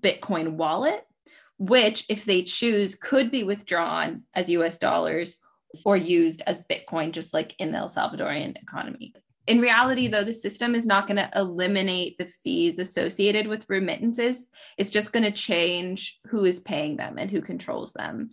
Bitcoin 0.00 0.52
wallet, 0.52 1.04
which, 1.58 2.06
if 2.08 2.24
they 2.24 2.42
choose, 2.42 2.94
could 2.94 3.30
be 3.30 3.42
withdrawn 3.42 4.22
as 4.34 4.48
US 4.48 4.78
dollars 4.78 5.36
or 5.84 5.96
used 5.96 6.42
as 6.46 6.62
Bitcoin, 6.70 7.12
just 7.12 7.34
like 7.34 7.54
in 7.58 7.72
the 7.72 7.78
El 7.78 7.90
Salvadorian 7.90 8.56
economy. 8.62 9.12
In 9.48 9.60
reality, 9.60 10.06
though, 10.06 10.22
the 10.22 10.32
system 10.32 10.76
is 10.76 10.86
not 10.86 11.08
going 11.08 11.16
to 11.16 11.30
eliminate 11.34 12.16
the 12.16 12.26
fees 12.26 12.78
associated 12.78 13.48
with 13.48 13.68
remittances. 13.68 14.46
It's 14.78 14.90
just 14.90 15.12
going 15.12 15.24
to 15.24 15.32
change 15.32 16.20
who 16.28 16.44
is 16.44 16.60
paying 16.60 16.96
them 16.96 17.18
and 17.18 17.28
who 17.28 17.42
controls 17.42 17.92
them. 17.92 18.30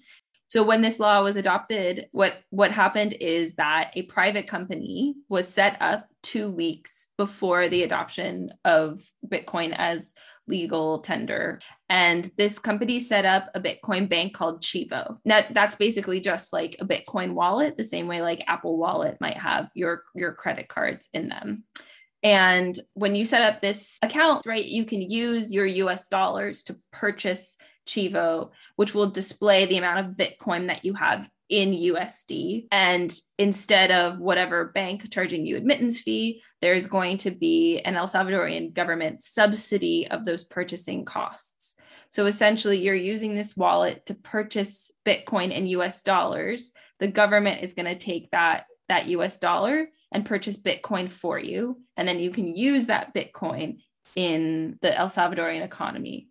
So 0.50 0.64
when 0.64 0.82
this 0.82 1.00
law 1.00 1.22
was 1.22 1.36
adopted, 1.36 2.08
what 2.12 2.42
what 2.50 2.72
happened 2.72 3.14
is 3.14 3.54
that 3.56 3.92
a 3.94 4.02
private 4.04 4.48
company 4.48 5.16
was 5.30 5.48
set 5.48 5.78
up 5.80 6.08
2 6.24 6.52
weeks 6.52 7.08
before 7.18 7.70
the 7.70 7.84
adoption 7.84 8.52
of 8.66 9.04
Bitcoin 9.26 9.74
as 9.78 10.12
legal 10.48 11.00
tender. 11.00 11.60
And 11.88 12.30
this 12.38 12.58
company 12.58 13.00
set 13.00 13.26
up 13.26 13.52
a 13.54 13.62
Bitcoin 13.62 14.10
bank 14.10 14.34
called 14.34 14.64
Chivo. 14.64 15.20
Now 15.24 15.42
that's 15.52 15.76
basically 15.76 16.20
just 16.20 16.52
like 16.52 16.76
a 16.80 16.86
Bitcoin 16.86 17.34
wallet, 17.34 17.78
the 17.78 17.84
same 17.84 18.08
way 18.08 18.22
like 18.22 18.44
Apple 18.48 18.78
Wallet 18.78 19.22
might 19.22 19.38
have 19.38 19.70
your 19.76 20.04
your 20.16 20.34
credit 20.34 20.68
cards 20.68 21.08
in 21.14 21.30
them. 21.30 21.64
And 22.24 22.78
when 22.96 23.16
you 23.16 23.24
set 23.24 23.44
up 23.44 23.62
this 23.62 23.98
account, 24.02 24.46
right, 24.46 24.66
you 24.66 24.84
can 24.84 25.00
use 25.00 25.54
your 25.54 25.66
US 25.66 26.08
dollars 26.08 26.64
to 26.64 26.76
purchase 26.92 27.56
Chivo, 27.90 28.52
which 28.76 28.94
will 28.94 29.10
display 29.10 29.66
the 29.66 29.78
amount 29.78 30.00
of 30.00 30.16
Bitcoin 30.16 30.68
that 30.68 30.86
you 30.86 30.94
have 30.94 31.28
in 31.50 31.72
USD. 31.72 32.68
And 32.72 33.14
instead 33.40 33.92
of 33.92 34.20
whatever 34.20 34.66
bank 34.66 35.12
charging 35.12 35.46
you 35.46 35.58
admittance 35.58 36.00
fee, 36.00 36.44
there's 36.62 36.86
going 36.86 37.18
to 37.20 37.32
be 37.32 37.80
an 37.80 37.96
El 37.96 38.08
Salvadorian 38.08 38.74
government 38.74 39.24
subsidy 39.24 40.08
of 40.10 40.26
those 40.26 40.46
purchasing 40.46 41.06
costs. 41.06 41.76
So 42.12 42.26
essentially, 42.28 42.80
you're 42.80 42.96
using 42.96 43.36
this 43.36 43.58
wallet 43.58 44.06
to 44.08 44.16
purchase 44.16 44.92
Bitcoin 45.06 45.52
in 45.52 45.68
US 45.68 46.02
dollars. 46.02 46.72
The 47.00 47.08
government 47.08 47.64
is 47.64 47.74
going 47.74 47.86
to 47.86 47.98
take 47.98 48.32
that, 48.32 48.66
that 48.88 49.08
US 49.08 49.38
dollar 49.38 49.88
and 50.12 50.26
purchase 50.26 50.58
Bitcoin 50.58 51.12
for 51.12 51.38
you. 51.38 51.82
And 51.98 52.08
then 52.08 52.20
you 52.20 52.32
can 52.32 52.56
use 52.56 52.88
that 52.88 53.14
Bitcoin 53.14 53.80
in 54.16 54.80
the 54.82 54.96
El 54.98 55.10
Salvadorian 55.10 55.64
economy 55.64 56.29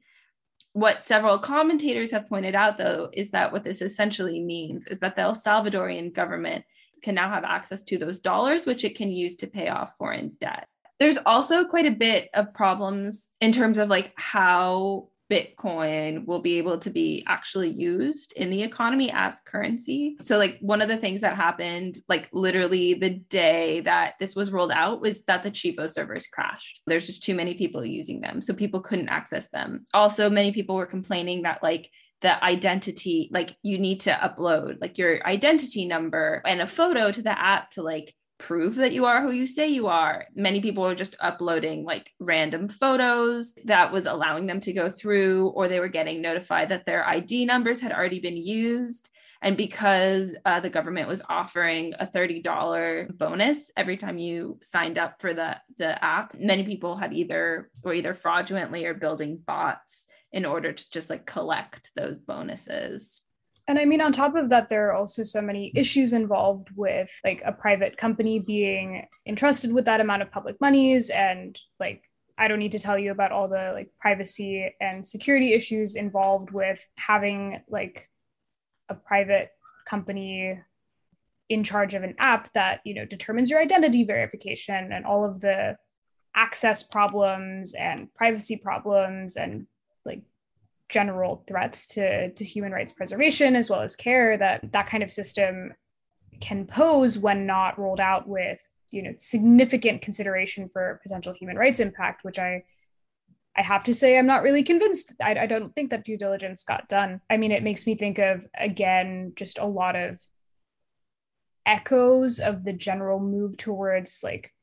what 0.73 1.03
several 1.03 1.39
commentators 1.39 2.11
have 2.11 2.29
pointed 2.29 2.55
out, 2.55 2.79
though, 2.79 3.11
is 3.13 3.31
that 3.31 3.53
what 3.53 3.65
this 3.65 3.83
essentially 3.83 4.41
means 4.41 4.87
is 4.87 4.99
that 5.01 5.17
the 5.17 5.23
El 5.23 5.35
Salvadorian 5.35 6.13
government 6.13 6.65
can 7.03 7.15
now 7.15 7.29
have 7.29 7.45
access 7.45 7.83
to 7.85 7.99
those 7.99 8.21
dollars, 8.21 8.67
which 8.67 8.85
it 8.85 8.97
can 8.97 9.11
use 9.11 9.37
to 9.37 9.47
pay 9.47 9.69
off 9.69 9.97
foreign 9.99 10.33
debt. 10.41 10.67
There's 10.99 11.19
also 11.25 11.65
quite 11.65 11.87
a 11.87 11.93
bit 11.93 12.29
of 12.35 12.55
problems 12.55 13.31
in 13.41 13.53
terms 13.53 13.79
of 13.79 13.89
like 13.89 14.13
how 14.17 15.09
Bitcoin 15.31 16.27
will 16.27 16.41
be 16.41 16.59
able 16.59 16.79
to 16.79 16.91
be 16.91 17.25
actually 17.27 17.71
used 17.71 18.33
in 18.33 18.51
the 18.51 18.63
economy 18.63 19.11
as 19.13 19.41
currency. 19.43 20.17
So, 20.21 20.39
like, 20.39 20.59
one 20.61 20.81
of 20.81 20.89
the 20.89 20.97
things 20.97 21.21
that 21.21 21.37
happened, 21.37 21.99
like, 22.09 22.29
literally 22.33 22.95
the 22.95 23.11
day 23.11 23.81
that 23.81 24.15
this 24.19 24.35
was 24.35 24.51
rolled 24.51 24.73
out, 24.73 25.01
was 25.01 25.23
that 25.25 25.43
the 25.43 25.51
Chivo 25.51 25.89
servers 25.89 26.27
crashed. 26.27 26.81
There's 26.87 27.07
just 27.07 27.23
too 27.23 27.35
many 27.35 27.55
people 27.55 27.85
using 27.85 28.21
them. 28.21 28.41
So, 28.41 28.55
people 28.55 28.81
couldn't 28.81 29.11
access 29.11 29.49
them. 29.49 29.85
Also, 29.93 30.31
many 30.31 30.53
people 30.53 30.77
were 30.77 30.87
complaining 30.87 31.43
that, 31.43 31.63
like, 31.63 31.91
the 32.21 32.43
identity, 32.43 33.31
like, 33.33 33.57
you 33.63 33.79
need 33.79 34.01
to 34.01 34.11
upload 34.11 34.79
like 34.81 34.99
your 34.99 35.25
identity 35.25 35.87
number 35.87 36.43
and 36.45 36.61
a 36.61 36.67
photo 36.67 37.13
to 37.13 37.23
the 37.23 37.39
app 37.39 37.71
to 37.71 37.83
like 37.83 38.13
prove 38.39 38.77
that 38.77 38.93
you 38.93 39.05
are 39.05 39.21
who 39.21 39.33
you 39.33 39.47
say 39.47 39.69
you 39.69 39.89
are. 39.89 40.27
Many 40.35 40.61
people 40.61 40.87
are 40.87 40.95
just 40.95 41.17
uploading 41.21 41.85
like 41.85 42.13
random 42.19 42.69
photos 42.69 43.55
that 43.65 43.93
was 43.93 44.07
allowing 44.07 44.47
them 44.47 44.61
to 44.61 44.73
go 44.73 44.89
through, 44.89 45.49
or 45.49 45.69
they 45.69 45.81
were 45.81 45.89
getting 45.89 46.23
notified 46.23 46.69
that 46.69 46.87
their 46.87 47.07
ID 47.07 47.45
numbers 47.45 47.81
had 47.81 47.93
already 47.93 48.21
been 48.21 48.37
used. 48.37 49.09
And 49.41 49.57
because 49.57 50.35
uh, 50.45 50.61
the 50.61 50.71
government 50.71 51.09
was 51.09 51.23
offering 51.29 51.95
a 51.99 52.07
$30 52.07 53.17
bonus 53.17 53.71
every 53.77 53.97
time 53.97 54.19
you 54.19 54.59
signed 54.63 54.99
up 54.99 55.21
for 55.21 55.33
the, 55.33 55.57
the 55.77 56.03
app, 56.05 56.35
many 56.35 56.65
people 56.65 56.97
had 56.97 57.13
either 57.13 57.71
were 57.83 57.95
either 57.95 58.15
fraudulently 58.15 58.85
or 58.85 58.95
building 58.95 59.37
bots 59.37 60.07
in 60.33 60.45
order 60.45 60.73
to 60.73 60.91
just 60.91 61.09
like 61.09 61.25
collect 61.25 61.93
those 61.95 62.21
bonuses. 62.21 63.21
And 63.69 63.79
I 63.79 63.85
mean, 63.85 64.01
on 64.01 64.13
top 64.13 64.35
of 64.35 64.49
that, 64.49 64.71
there 64.71 64.89
are 64.89 64.95
also 64.95 65.23
so 65.23 65.43
many 65.43 65.71
issues 65.75 66.15
involved 66.15 66.71
with 66.75 67.11
like 67.23 67.43
a 67.45 67.53
private 67.53 67.99
company 67.99 68.39
being 68.39 69.07
entrusted 69.27 69.75
with 69.75 69.85
that 69.85 70.01
amount 70.01 70.23
of 70.23 70.33
public 70.33 70.59
monies. 70.59 71.11
And 71.11 71.57
like, 71.79 72.03
I 72.39 72.49
don't 72.49 72.61
need 72.61 72.73
to 72.73 72.79
tell 72.79 72.99
you 72.99 73.11
about 73.11 73.31
all 73.31 73.47
the 73.47 73.73
like 73.75 73.91
privacy 74.01 74.75
and 74.81 75.07
security 75.07 75.53
issues 75.53 75.97
involved 75.97 76.51
with 76.51 76.87
having 76.97 77.61
like 77.69 78.09
a 78.89 78.95
private 78.95 79.51
company 79.87 80.59
in 81.51 81.63
charge 81.63 81.93
of 81.93 82.03
an 82.03 82.15
app 82.19 82.51
that, 82.55 82.81
you 82.85 82.95
know, 82.95 83.05
determines 83.05 83.51
your 83.51 83.61
identity 83.61 84.03
verification 84.05 84.93
and 84.93 85.05
all 85.05 85.27
of 85.27 85.41
the 85.41 85.77
access 86.35 86.83
problems 86.83 87.75
and 87.75 88.13
privacy 88.15 88.57
problems 88.57 89.37
and 89.37 89.67
like 90.07 90.23
general 90.89 91.45
threats 91.47 91.87
to, 91.87 92.31
to 92.33 92.45
human 92.45 92.73
rights 92.73 92.93
preservation 92.93 93.55
as 93.57 93.69
well 93.69 93.81
as 93.81 93.97
care 93.97 94.37
that 94.37 94.73
that 94.73 94.89
kind 94.89 95.03
of 95.03 95.11
system 95.11 95.73
can 96.41 96.67
pose 96.67 97.19
when 97.19 97.47
not 97.47 97.79
rolled 97.79 98.01
out 98.01 98.29
with 98.29 98.67
you 98.93 99.03
know 99.03 99.13
significant 99.17 100.03
consideration 100.03 100.69
for 100.69 101.01
potential 101.03 101.35
human 101.39 101.57
rights 101.57 101.81
impact 101.81 102.25
which 102.25 102.39
i 102.39 102.63
i 103.57 103.63
have 103.63 103.85
to 103.85 103.93
say 103.93 104.19
i'm 104.19 104.27
not 104.27 104.43
really 104.43 104.63
convinced. 104.63 105.15
I, 105.21 105.41
I 105.41 105.47
don't 105.47 105.75
think 105.75 105.91
that 105.91 106.05
due 106.05 106.17
diligence 106.17 106.63
got 106.63 106.89
done. 106.89 107.21
I 107.29 107.37
mean 107.37 107.53
it 107.53 107.63
makes 107.63 107.87
me 107.87 107.97
think 107.97 108.19
of 108.19 108.47
again 108.59 109.33
just 109.37 109.59
a 109.59 109.67
lot 109.67 109.97
of 109.97 110.21
echoes 111.67 112.39
of 112.39 112.65
the 112.65 112.73
general 112.73 113.21
move 113.21 113.57
towards 113.57 114.23
like 114.23 114.55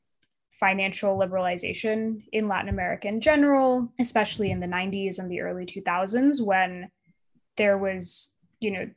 financial 0.58 1.18
liberalization 1.18 2.22
in 2.32 2.48
Latin 2.48 2.68
America 2.68 3.08
in 3.08 3.20
general, 3.20 3.92
especially 3.98 4.50
in 4.50 4.60
the 4.60 4.66
90s 4.66 5.18
and 5.18 5.30
the 5.30 5.40
early 5.40 5.66
2000s 5.66 6.42
when 6.42 6.90
there 7.56 7.76
was, 7.76 8.34
you 8.60 8.70
know, 8.70 8.90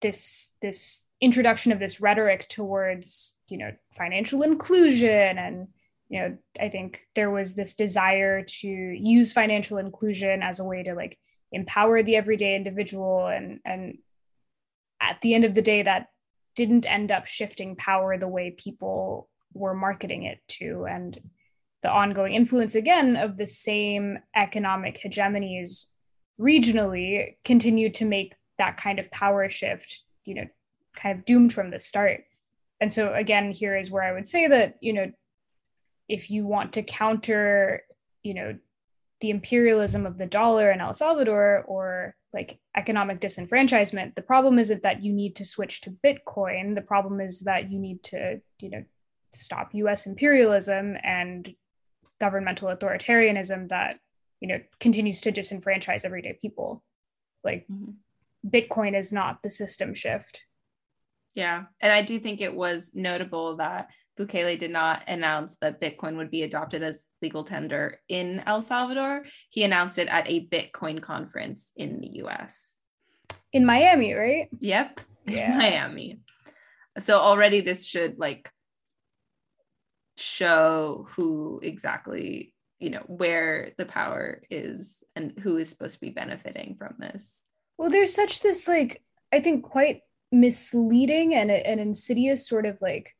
this 0.00 0.52
this 0.60 1.06
introduction 1.20 1.72
of 1.72 1.78
this 1.78 2.00
rhetoric 2.00 2.48
towards, 2.48 3.36
you 3.48 3.58
know, 3.58 3.72
financial 3.96 4.42
inclusion 4.42 5.38
and 5.38 5.68
you 6.08 6.20
know, 6.20 6.38
I 6.60 6.68
think 6.68 7.00
there 7.16 7.30
was 7.30 7.56
this 7.56 7.74
desire 7.74 8.42
to 8.42 8.68
use 8.68 9.32
financial 9.32 9.78
inclusion 9.78 10.40
as 10.40 10.60
a 10.60 10.64
way 10.64 10.84
to 10.84 10.94
like 10.94 11.18
empower 11.50 12.02
the 12.02 12.16
everyday 12.16 12.54
individual 12.54 13.26
and 13.26 13.60
and 13.64 13.98
at 15.00 15.20
the 15.20 15.34
end 15.34 15.44
of 15.44 15.54
the 15.54 15.62
day 15.62 15.82
that 15.82 16.08
didn't 16.54 16.90
end 16.90 17.10
up 17.10 17.26
shifting 17.26 17.76
power 17.76 18.18
the 18.18 18.28
way 18.28 18.50
people 18.50 19.28
were 19.56 19.74
marketing 19.74 20.24
it 20.24 20.38
to 20.48 20.86
and 20.88 21.20
the 21.82 21.90
ongoing 21.90 22.34
influence 22.34 22.74
again 22.74 23.16
of 23.16 23.36
the 23.36 23.46
same 23.46 24.18
economic 24.34 24.98
hegemonies 24.98 25.86
regionally 26.40 27.36
continued 27.44 27.94
to 27.94 28.04
make 28.04 28.34
that 28.58 28.76
kind 28.76 28.98
of 28.98 29.10
power 29.10 29.48
shift 29.48 30.02
you 30.24 30.34
know 30.34 30.46
kind 30.94 31.18
of 31.18 31.24
doomed 31.24 31.52
from 31.52 31.70
the 31.70 31.80
start 31.80 32.24
and 32.80 32.92
so 32.92 33.12
again 33.14 33.50
here 33.50 33.76
is 33.76 33.90
where 33.90 34.02
i 34.02 34.12
would 34.12 34.26
say 34.26 34.48
that 34.48 34.76
you 34.80 34.92
know 34.92 35.10
if 36.08 36.30
you 36.30 36.46
want 36.46 36.72
to 36.74 36.82
counter, 36.82 37.82
you 38.22 38.34
know, 38.34 38.58
the 39.20 39.30
imperialism 39.30 40.06
of 40.06 40.18
the 40.18 40.26
dollar 40.26 40.70
in 40.70 40.80
El 40.80 40.94
Salvador 40.94 41.64
or 41.66 42.14
like 42.32 42.58
economic 42.76 43.20
disenfranchisement, 43.20 44.14
the 44.14 44.22
problem 44.22 44.58
isn't 44.58 44.82
that 44.82 45.02
you 45.02 45.12
need 45.12 45.36
to 45.36 45.44
switch 45.44 45.80
to 45.80 45.90
Bitcoin. 46.04 46.74
The 46.74 46.82
problem 46.82 47.20
is 47.20 47.40
that 47.40 47.70
you 47.70 47.78
need 47.78 48.02
to, 48.04 48.40
you 48.60 48.70
know, 48.70 48.84
stop 49.40 49.74
US 49.74 50.06
imperialism 50.06 50.96
and 51.02 51.54
governmental 52.20 52.74
authoritarianism 52.74 53.68
that, 53.68 53.98
you 54.40 54.48
know, 54.48 54.60
continues 54.80 55.20
to 55.22 55.32
disenfranchise 55.32 56.04
everyday 56.04 56.38
people. 56.40 56.82
Like 57.44 57.66
mm-hmm. 57.70 57.92
Bitcoin 58.48 58.98
is 58.98 59.12
not 59.12 59.42
the 59.42 59.50
system 59.50 59.94
shift. 59.94 60.42
Yeah. 61.34 61.64
And 61.80 61.92
I 61.92 62.02
do 62.02 62.18
think 62.18 62.40
it 62.40 62.54
was 62.54 62.92
notable 62.94 63.56
that 63.56 63.90
Bukele 64.18 64.58
did 64.58 64.70
not 64.70 65.02
announce 65.06 65.56
that 65.60 65.80
Bitcoin 65.80 66.16
would 66.16 66.30
be 66.30 66.42
adopted 66.42 66.82
as 66.82 67.04
legal 67.20 67.44
tender 67.44 68.00
in 68.08 68.42
El 68.46 68.62
Salvador. 68.62 69.24
He 69.50 69.62
announced 69.62 69.98
it 69.98 70.08
at 70.08 70.28
a 70.28 70.46
Bitcoin 70.46 71.02
conference 71.02 71.70
in 71.76 72.00
the 72.00 72.22
US. 72.24 72.78
In 73.52 73.66
Miami, 73.66 74.14
right? 74.14 74.48
Yep. 74.60 75.00
Yeah. 75.28 75.56
Miami. 75.56 76.20
So 77.00 77.18
already 77.18 77.60
this 77.60 77.84
should 77.84 78.16
like 78.16 78.48
show 80.16 81.06
who 81.10 81.60
exactly, 81.62 82.52
you 82.78 82.90
know, 82.90 83.02
where 83.06 83.72
the 83.78 83.86
power 83.86 84.40
is 84.50 85.02
and 85.14 85.38
who 85.38 85.56
is 85.56 85.68
supposed 85.68 85.94
to 85.94 86.00
be 86.00 86.10
benefiting 86.10 86.76
from 86.78 86.94
this. 86.98 87.40
Well, 87.78 87.90
there's 87.90 88.14
such 88.14 88.40
this 88.40 88.68
like 88.68 89.02
I 89.32 89.40
think 89.40 89.64
quite 89.64 90.00
misleading 90.32 91.34
and 91.34 91.50
an 91.50 91.78
insidious 91.78 92.48
sort 92.48 92.66
of 92.66 92.80
like 92.80 93.14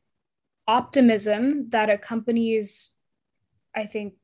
optimism 0.67 1.69
that 1.69 1.89
accompanies, 1.89 2.91
I 3.75 3.85
think, 3.85 4.15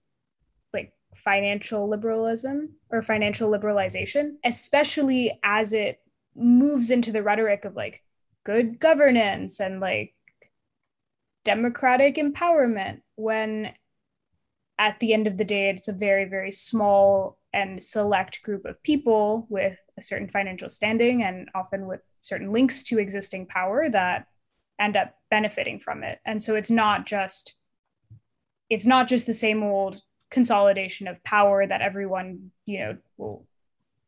like 0.74 0.94
financial 1.16 1.88
liberalism 1.88 2.76
or 2.90 3.02
financial 3.02 3.50
liberalization, 3.50 4.36
especially 4.44 5.40
as 5.44 5.74
it 5.74 6.00
moves 6.36 6.92
into 6.92 7.12
the 7.12 7.24
rhetoric 7.24 7.66
of 7.66 7.76
like 7.76 8.04
good 8.44 8.80
governance 8.80 9.60
and 9.60 9.80
like 9.80 10.14
democratic 11.44 12.16
empowerment 12.16 13.02
when 13.16 13.72
at 14.80 15.00
the 15.00 15.14
end 15.14 15.28
of 15.28 15.38
the 15.38 15.46
day 15.46 15.70
it's 15.70 15.88
a 15.88 15.94
very 15.94 16.26
very 16.26 16.52
small 16.52 17.38
and 17.54 17.82
select 17.82 18.42
group 18.42 18.66
of 18.66 18.82
people 18.82 19.46
with 19.50 19.78
a 19.98 20.02
certain 20.02 20.28
financial 20.28 20.70
standing 20.70 21.24
and 21.24 21.50
often 21.54 21.86
with 21.86 22.02
certain 22.20 22.52
links 22.52 22.84
to 22.84 22.98
existing 22.98 23.46
power 23.46 23.90
that 23.90 24.26
end 24.80 24.98
up 24.98 25.16
benefiting 25.30 25.80
from 25.80 26.04
it. 26.04 26.20
And 26.26 26.42
so 26.42 26.56
it's 26.56 26.72
not 26.72 27.06
just 27.06 27.56
it's 28.70 28.86
not 28.86 29.08
just 29.08 29.28
the 29.28 29.34
same 29.34 29.62
old 29.62 30.02
consolidation 30.32 31.08
of 31.08 31.24
power 31.24 31.66
that 31.66 31.82
everyone 31.82 32.52
you 32.66 32.80
know 32.80 32.98
will 33.18 33.46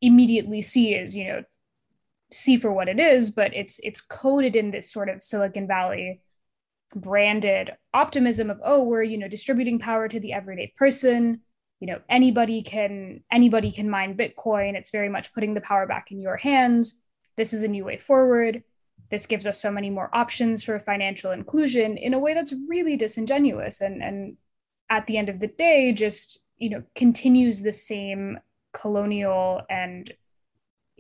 immediately 0.02 0.62
see 0.62 0.96
as 0.96 1.16
you 1.16 1.28
know 1.28 1.44
see 2.32 2.58
for 2.58 2.74
what 2.74 2.90
it 2.90 3.00
is 3.00 3.30
but 3.30 3.56
it's 3.56 3.80
it's 3.84 4.02
coded 4.02 4.56
in 4.56 4.72
this 4.72 4.92
sort 4.92 5.08
of 5.08 5.22
silicon 5.22 5.68
valley 5.68 6.20
branded 6.94 7.72
optimism 7.94 8.50
of 8.50 8.60
oh 8.64 8.84
we're 8.84 9.04
you 9.04 9.18
know 9.18 9.28
distributing 9.28 9.80
power 9.80 10.08
to 10.08 10.20
the 10.20 10.34
everyday 10.34 10.74
person. 10.78 11.42
You 11.80 11.88
know 11.88 12.02
anybody 12.10 12.62
can 12.62 13.24
anybody 13.32 13.72
can 13.72 13.90
mine 13.90 14.18
bitcoin. 14.18 14.76
It's 14.76 14.92
very 14.92 15.10
much 15.10 15.34
putting 15.34 15.54
the 15.54 15.62
power 15.62 15.88
back 15.88 16.12
in 16.12 16.22
your 16.22 16.38
hands. 16.38 17.02
This 17.38 17.54
is 17.54 17.64
a 17.64 17.68
new 17.68 17.84
way 17.84 17.98
forward. 17.98 18.64
This 19.12 19.26
gives 19.26 19.46
us 19.46 19.62
so 19.62 19.72
many 19.72 19.90
more 19.90 20.10
options 20.14 20.64
for 20.64 20.80
financial 20.80 21.32
inclusion 21.32 21.98
in 21.98 22.14
a 22.14 22.20
way 22.20 22.34
that's 22.34 22.54
really 22.68 22.98
disingenuous 22.98 23.82
and 23.82 24.02
and 24.02 24.38
at 24.90 25.08
the 25.08 25.18
end 25.18 25.30
of 25.30 25.40
the 25.40 25.48
day 25.48 25.92
just 25.92 26.40
you 26.58 26.70
know 26.70 26.84
continues 26.96 27.62
the 27.62 27.74
same 27.74 28.40
colonial 28.74 29.62
and 29.70 30.14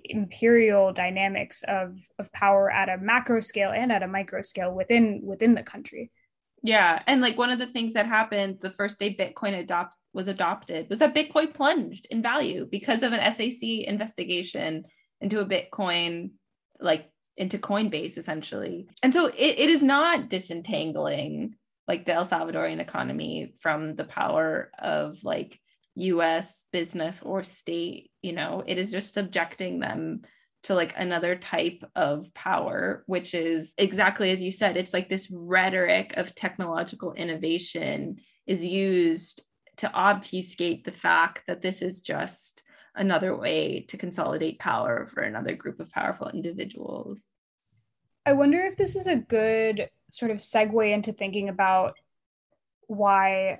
imperial 0.09 0.93
dynamics 0.93 1.63
of 1.67 1.97
of 2.19 2.31
power 2.31 2.71
at 2.71 2.89
a 2.89 2.97
macro 2.97 3.39
scale 3.39 3.71
and 3.71 3.91
at 3.91 4.03
a 4.03 4.07
micro 4.07 4.41
scale 4.41 4.73
within 4.73 5.21
within 5.23 5.53
the 5.53 5.63
country 5.63 6.11
yeah 6.63 7.01
and 7.07 7.21
like 7.21 7.37
one 7.37 7.51
of 7.51 7.59
the 7.59 7.67
things 7.67 7.93
that 7.93 8.05
happened 8.05 8.57
the 8.61 8.71
first 8.71 8.99
day 8.99 9.15
bitcoin 9.15 9.59
adopt 9.59 9.93
was 10.13 10.27
adopted 10.27 10.89
was 10.89 10.99
that 10.99 11.15
bitcoin 11.15 11.53
plunged 11.53 12.07
in 12.09 12.21
value 12.21 12.67
because 12.69 13.03
of 13.03 13.13
an 13.13 13.31
SEC 13.31 13.61
investigation 13.61 14.85
into 15.21 15.39
a 15.39 15.45
bitcoin 15.45 16.31
like 16.79 17.09
into 17.37 17.57
Coinbase 17.57 18.17
essentially. 18.17 18.87
And 19.03 19.13
so 19.13 19.27
it, 19.27 19.35
it 19.35 19.69
is 19.69 19.83
not 19.83 20.29
disentangling 20.29 21.55
like 21.87 22.05
the 22.05 22.13
El 22.13 22.25
Salvadorian 22.25 22.79
economy 22.79 23.53
from 23.61 23.95
the 23.95 24.05
power 24.05 24.71
of 24.79 25.17
like 25.23 25.59
US 25.95 26.65
business 26.71 27.21
or 27.21 27.43
state, 27.43 28.11
you 28.21 28.33
know, 28.33 28.63
it 28.65 28.77
is 28.77 28.91
just 28.91 29.13
subjecting 29.13 29.79
them 29.79 30.21
to 30.63 30.73
like 30.73 30.93
another 30.97 31.35
type 31.35 31.83
of 31.95 32.33
power, 32.33 33.03
which 33.05 33.33
is 33.33 33.73
exactly 33.77 34.31
as 34.31 34.41
you 34.41 34.51
said, 34.51 34.77
it's 34.77 34.93
like 34.93 35.09
this 35.09 35.29
rhetoric 35.31 36.13
of 36.17 36.33
technological 36.33 37.13
innovation 37.13 38.17
is 38.47 38.65
used 38.65 39.43
to 39.77 39.91
obfuscate 39.91 40.83
the 40.83 40.91
fact 40.91 41.43
that 41.47 41.61
this 41.61 41.81
is 41.81 42.01
just 42.01 42.63
another 42.95 43.35
way 43.35 43.85
to 43.89 43.97
consolidate 43.97 44.57
power 44.57 45.07
for 45.13 45.21
another 45.21 45.53
group 45.55 45.79
of 45.79 45.89
powerful 45.91 46.29
individuals. 46.29 47.25
I 48.25 48.33
wonder 48.33 48.59
if 48.61 48.77
this 48.77 48.95
is 48.95 49.05
a 49.05 49.17
good 49.17 49.89
sort 50.11 50.31
of 50.31 50.37
segue 50.37 50.91
into 50.91 51.13
thinking 51.13 51.49
about 51.49 51.97
why 52.87 53.59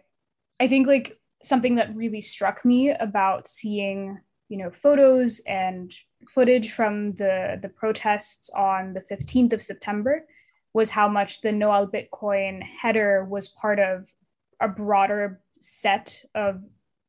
I 0.60 0.68
think 0.68 0.88
like 0.88 1.20
something 1.48 1.76
that 1.76 1.96
really 1.96 2.22
struck 2.22 2.66
me 2.66 2.92
about 2.92 3.48
seeing, 3.48 4.20
you 4.50 4.58
know, 4.58 4.72
photos 4.72 5.42
and 5.48 5.94
footage 6.30 6.72
from 6.72 7.14
the 7.14 7.60
the 7.62 7.70
protests 7.70 8.50
on 8.50 8.94
the 8.94 9.02
15th 9.02 9.54
of 9.54 9.62
September 9.62 10.26
was 10.74 10.90
how 10.90 11.08
much 11.08 11.42
the 11.42 11.52
No 11.52 11.72
al 11.72 11.88
Bitcoin 11.88 12.64
header 12.64 13.26
was 13.26 13.50
part 13.50 13.80
of 13.80 14.12
a 14.60 14.68
broader 14.68 15.42
set 15.62 16.24
of 16.34 16.64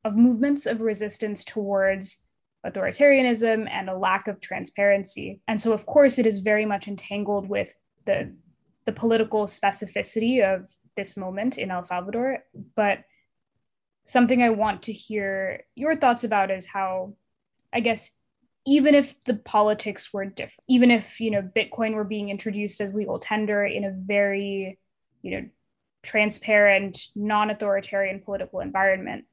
of 0.04 0.16
movements 0.16 0.66
of 0.66 0.80
resistance 0.80 1.44
towards 1.44 2.22
authoritarianism 2.64 3.68
and 3.70 3.88
a 3.88 3.96
lack 3.96 4.28
of 4.28 4.40
transparency. 4.40 5.40
And 5.48 5.60
so, 5.60 5.72
of 5.72 5.86
course, 5.86 6.18
it 6.18 6.26
is 6.26 6.40
very 6.40 6.64
much 6.64 6.88
entangled 6.88 7.48
with 7.48 7.78
the, 8.04 8.32
the 8.84 8.92
political 8.92 9.46
specificity 9.46 10.42
of 10.42 10.70
this 10.96 11.16
moment 11.16 11.58
in 11.58 11.70
El 11.70 11.82
Salvador. 11.82 12.44
But 12.74 13.00
something 14.06 14.42
I 14.42 14.50
want 14.50 14.82
to 14.84 14.92
hear 14.92 15.64
your 15.74 15.96
thoughts 15.96 16.24
about 16.24 16.50
is 16.50 16.64
how, 16.64 17.14
I 17.72 17.80
guess, 17.80 18.12
even 18.64 18.94
if 18.94 19.22
the 19.24 19.34
politics 19.34 20.12
were 20.12 20.24
different, 20.24 20.64
even 20.68 20.90
if 20.90 21.20
you 21.20 21.30
know 21.30 21.42
Bitcoin 21.42 21.94
were 21.94 22.04
being 22.04 22.30
introduced 22.30 22.80
as 22.80 22.94
legal 22.94 23.18
tender 23.18 23.64
in 23.64 23.84
a 23.84 23.90
very, 23.90 24.78
you 25.22 25.30
know, 25.32 25.48
transparent, 26.02 27.08
non-authoritarian 27.14 28.20
political 28.20 28.60
environment, 28.60 29.24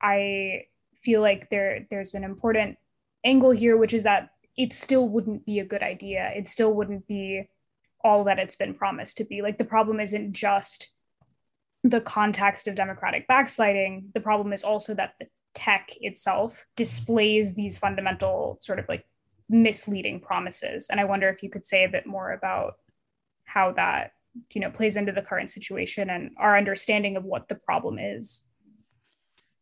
I 0.00 0.66
feel 1.02 1.20
like 1.20 1.50
there 1.50 1.86
there's 1.90 2.14
an 2.14 2.24
important 2.24 2.78
angle 3.24 3.50
here, 3.50 3.76
which 3.76 3.94
is 3.94 4.04
that 4.04 4.30
it 4.56 4.72
still 4.72 5.08
wouldn't 5.08 5.46
be 5.46 5.58
a 5.60 5.64
good 5.64 5.82
idea. 5.82 6.30
It 6.36 6.48
still 6.48 6.72
wouldn't 6.72 7.06
be 7.06 7.48
all 8.04 8.24
that 8.24 8.38
it's 8.38 8.56
been 8.56 8.74
promised 8.74 9.16
to 9.18 9.24
be. 9.24 9.40
Like 9.40 9.58
the 9.58 9.64
problem 9.64 10.00
isn't 10.00 10.32
just 10.32 10.90
the 11.84 12.00
context 12.00 12.68
of 12.68 12.74
democratic 12.74 13.26
backsliding. 13.26 14.10
The 14.14 14.20
problem 14.20 14.52
is 14.52 14.64
also 14.64 14.94
that 14.94 15.14
the 15.18 15.26
tech 15.54 15.90
itself 16.00 16.64
displays 16.76 17.54
these 17.54 17.78
fundamental 17.78 18.56
sort 18.60 18.78
of 18.78 18.86
like 18.88 19.04
misleading 19.48 20.20
promises. 20.20 20.88
And 20.90 21.00
I 21.00 21.04
wonder 21.04 21.28
if 21.28 21.42
you 21.42 21.50
could 21.50 21.64
say 21.64 21.84
a 21.84 21.88
bit 21.88 22.06
more 22.06 22.32
about 22.32 22.74
how 23.44 23.72
that 23.72 24.12
you 24.50 24.62
know 24.62 24.70
plays 24.70 24.96
into 24.96 25.12
the 25.12 25.20
current 25.20 25.50
situation 25.50 26.08
and 26.08 26.30
our 26.38 26.56
understanding 26.56 27.16
of 27.16 27.24
what 27.24 27.48
the 27.48 27.54
problem 27.54 27.98
is 27.98 28.44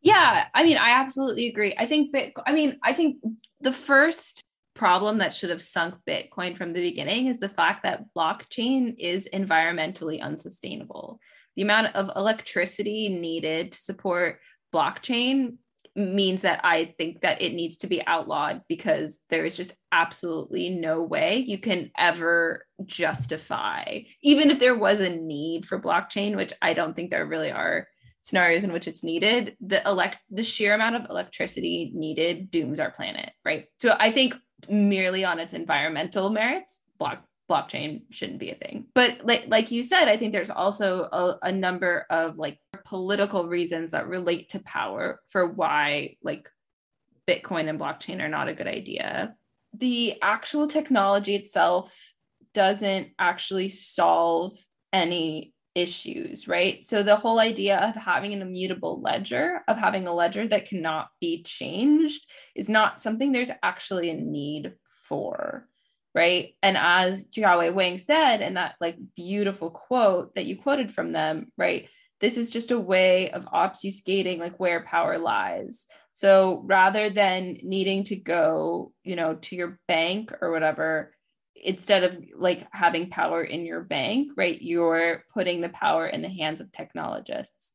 yeah, 0.03 0.47
I 0.55 0.65
mean, 0.65 0.79
I 0.79 0.91
absolutely 0.93 1.49
agree. 1.49 1.75
I 1.79 1.87
think 1.87 2.15
Bitcoin, 2.15 2.43
I 2.47 2.53
mean, 2.53 2.79
I 2.83 2.93
think 2.93 3.19
the 3.61 3.73
first 3.73 4.41
problem 4.75 5.19
that 5.19 5.35
should 5.35 5.51
have 5.51 5.61
sunk 5.61 5.95
Bitcoin 6.09 6.57
from 6.57 6.73
the 6.73 6.81
beginning 6.81 7.27
is 7.27 7.39
the 7.39 7.51
fact 7.51 7.83
that 7.83 8.05
blockchain 8.17 8.95
is 8.99 9.29
environmentally 9.33 10.23
unsustainable. 10.23 11.21
The 11.57 11.63
amount 11.63 11.95
of 11.95 12.11
electricity 12.17 13.09
needed 13.09 13.73
to 13.73 13.79
support 13.79 14.41
blockchain 14.75 15.57
means 15.97 16.43
that 16.43 16.61
I 16.63 16.95
think 16.99 17.23
that 17.23 17.43
it 17.43 17.53
needs 17.53 17.77
to 17.79 17.87
be 17.87 18.07
outlawed 18.07 18.63
because 18.69 19.19
there 19.29 19.45
is 19.45 19.57
just 19.57 19.75
absolutely 19.91 20.71
no 20.71 21.03
way 21.03 21.39
you 21.39 21.59
can 21.59 21.91
ever 21.99 22.65
justify, 22.87 24.01
even 24.23 24.51
if 24.51 24.61
there 24.61 24.77
was 24.77 25.01
a 25.01 25.11
need 25.11 25.67
for 25.67 25.81
blockchain, 25.81 26.37
which 26.37 26.53
I 26.63 26.75
don't 26.75 26.95
think 26.95 27.11
there 27.11 27.27
really 27.27 27.51
are 27.51 27.89
scenarios 28.23 28.65
in 28.65 28.73
which 28.73 28.87
it's 28.87 29.03
needed, 29.03 29.57
the 29.61 29.87
elect 29.89 30.19
the 30.31 30.43
sheer 30.43 30.75
amount 30.75 30.97
of 30.97 31.07
electricity 31.11 31.91
needed 31.95 32.51
dooms 32.51 32.79
our 32.79 32.91
planet, 32.91 33.33
right? 33.45 33.67
So 33.81 33.97
I 33.99 34.11
think 34.11 34.35
merely 34.69 35.25
on 35.25 35.39
its 35.39 35.55
environmental 35.55 36.31
merits, 36.31 36.83
block 36.99 37.25
blockchain 37.51 38.03
shouldn't 38.11 38.39
be 38.39 38.51
a 38.51 38.55
thing. 38.55 38.87
But 38.95 39.21
like 39.25 39.47
like 39.49 39.71
you 39.71 39.83
said, 39.83 40.09
I 40.09 40.17
think 40.17 40.33
there's 40.33 40.51
also 40.51 41.03
a, 41.03 41.37
a 41.43 41.53
number 41.53 42.07
of 42.09 42.39
like 42.39 42.59
political 42.85 43.49
reasons 43.49 43.91
that 43.91 44.09
relate 44.09 44.51
to 44.51 44.61
power 44.61 45.21
for 45.29 45.47
why 45.47 46.17
like 46.23 46.49
Bitcoin 47.29 47.69
and 47.69 47.79
blockchain 47.79 48.21
are 48.21 48.29
not 48.29 48.49
a 48.49 48.55
good 48.55 48.67
idea. 48.67 49.35
The 49.75 50.21
actual 50.23 50.67
technology 50.67 51.35
itself 51.35 51.95
doesn't 52.55 53.09
actually 53.19 53.69
solve 53.69 54.57
any 54.93 55.55
issues, 55.75 56.49
right? 56.49 56.83
So 56.85 57.03
the 57.03 57.17
whole 57.17 57.39
idea 57.39 57.79
of 57.79 57.95
having 57.95 58.33
an 58.33 58.43
immutable 58.43 59.01
ledger, 59.01 59.63
of 59.69 59.77
having 59.77 60.07
a 60.07 60.15
ledger 60.15 60.49
that 60.49 60.67
cannot 60.67 61.09
be 61.21 61.43
changed, 61.45 62.27
is 62.57 62.69
not 62.69 63.01
something 63.01 63.31
there's 63.31 63.51
actually 63.63 64.11
a 64.11 64.15
need 64.15 64.73
for, 65.09 65.69
right? 66.15 66.55
And 66.63 66.77
as 66.77 67.27
Xiaowei 67.29 67.73
Wang 67.73 67.99
said 67.99 68.39
in 68.41 68.55
that 68.55 68.75
like 68.81 68.97
beautiful 69.15 69.71
quote 69.71 70.35
that 70.35 70.47
you 70.47 70.57
quoted 70.57 70.93
from 70.93 71.13
them, 71.13 71.53
right? 71.57 71.89
This 72.21 72.37
is 72.37 72.51
just 72.51 72.71
a 72.71 72.79
way 72.79 73.31
of 73.31 73.47
obfuscating 73.47 74.39
like 74.39 74.59
where 74.59 74.83
power 74.83 75.19
lies. 75.19 75.87
So 76.13 76.63
rather 76.67 77.09
than 77.09 77.59
needing 77.63 78.05
to 78.05 78.17
go, 78.17 78.93
you 79.05 79.17
know, 79.17 79.37
to 79.37 79.57
your 79.57 79.79
bank 79.89 80.33
or 80.41 80.51
whatever, 80.51 81.13
instead 81.63 82.05
of 82.05 82.17
like 82.37 82.67
having 82.73 83.11
power 83.11 83.43
in 83.43 83.65
your 83.65 83.83
bank, 83.83 84.33
right, 84.37 84.61
you're 84.61 85.25
putting 85.33 85.61
the 85.61 85.69
power 85.69 86.07
in 86.07 86.23
the 86.23 86.29
hands 86.29 86.61
of 86.61 86.73
technologists. 86.73 87.73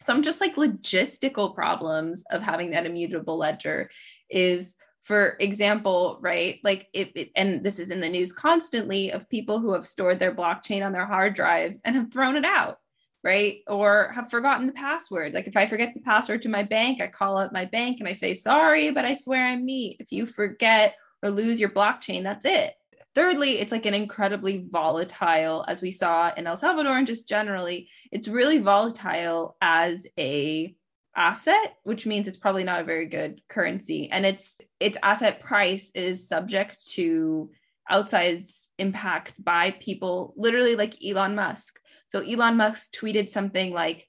Some 0.00 0.22
just 0.22 0.40
like 0.40 0.56
logistical 0.56 1.54
problems 1.54 2.24
of 2.30 2.42
having 2.42 2.70
that 2.70 2.86
immutable 2.86 3.38
ledger 3.38 3.90
is 4.30 4.76
for 5.04 5.36
example, 5.38 6.18
right? 6.20 6.60
Like 6.64 6.88
if 6.92 7.10
it, 7.14 7.30
and 7.36 7.62
this 7.62 7.78
is 7.78 7.90
in 7.90 8.00
the 8.00 8.08
news 8.08 8.32
constantly 8.32 9.12
of 9.12 9.28
people 9.28 9.60
who 9.60 9.74
have 9.74 9.86
stored 9.86 10.18
their 10.18 10.34
blockchain 10.34 10.84
on 10.84 10.92
their 10.92 11.06
hard 11.06 11.34
drives 11.34 11.78
and 11.84 11.94
have 11.94 12.10
thrown 12.10 12.36
it 12.36 12.44
out, 12.44 12.78
right? 13.22 13.58
Or 13.66 14.10
have 14.14 14.30
forgotten 14.30 14.66
the 14.66 14.72
password. 14.72 15.34
Like 15.34 15.46
if 15.46 15.56
I 15.56 15.66
forget 15.66 15.92
the 15.92 16.00
password 16.00 16.40
to 16.42 16.48
my 16.48 16.62
bank, 16.62 17.02
I 17.02 17.06
call 17.06 17.36
up 17.36 17.52
my 17.52 17.66
bank 17.66 18.00
and 18.00 18.08
I 18.08 18.14
say, 18.14 18.32
sorry, 18.32 18.90
but 18.90 19.04
I 19.04 19.12
swear 19.14 19.46
I'm 19.46 19.64
me. 19.64 19.96
If 20.00 20.10
you 20.10 20.24
forget 20.24 20.96
or 21.22 21.30
lose 21.30 21.60
your 21.60 21.70
blockchain, 21.70 22.22
that's 22.22 22.46
it. 22.46 22.74
Thirdly, 23.14 23.58
it's 23.60 23.72
like 23.72 23.86
an 23.86 23.94
incredibly 23.94 24.66
volatile, 24.70 25.64
as 25.68 25.80
we 25.80 25.90
saw 25.90 26.32
in 26.34 26.46
El 26.46 26.56
Salvador 26.56 26.98
and 26.98 27.06
just 27.06 27.28
generally, 27.28 27.88
it's 28.10 28.26
really 28.26 28.58
volatile 28.58 29.56
as 29.60 30.04
a 30.18 30.74
asset, 31.16 31.76
which 31.84 32.06
means 32.06 32.26
it's 32.26 32.36
probably 32.36 32.64
not 32.64 32.80
a 32.80 32.84
very 32.84 33.06
good 33.06 33.40
currency. 33.48 34.10
And 34.10 34.26
its 34.26 34.56
its 34.80 34.96
asset 35.02 35.40
price 35.40 35.90
is 35.94 36.28
subject 36.28 36.76
to 36.92 37.50
outsized 37.90 38.68
impact 38.78 39.34
by 39.42 39.72
people 39.72 40.34
literally 40.36 40.76
like 40.76 41.04
Elon 41.04 41.34
Musk. 41.34 41.78
So 42.08 42.20
Elon 42.20 42.56
Musk 42.56 42.92
tweeted 42.92 43.28
something 43.28 43.72
like, 43.72 44.08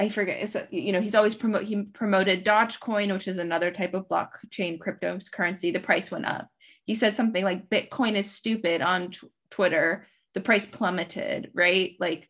I 0.00 0.08
forget, 0.08 0.72
you 0.72 0.92
know, 0.92 1.00
he's 1.00 1.14
always 1.14 1.34
promote 1.34 1.64
he 1.64 1.82
promoted 1.82 2.44
Dogecoin, 2.44 3.12
which 3.12 3.28
is 3.28 3.38
another 3.38 3.70
type 3.70 3.94
of 3.94 4.08
blockchain 4.08 4.78
cryptocurrency. 4.78 5.72
The 5.72 5.80
price 5.80 6.10
went 6.10 6.26
up 6.26 6.48
he 6.84 6.94
said 6.94 7.14
something 7.14 7.44
like 7.44 7.68
bitcoin 7.68 8.14
is 8.14 8.30
stupid 8.30 8.80
on 8.82 9.10
t- 9.10 9.28
twitter 9.50 10.06
the 10.34 10.40
price 10.40 10.66
plummeted 10.66 11.50
right 11.54 11.96
like 12.00 12.28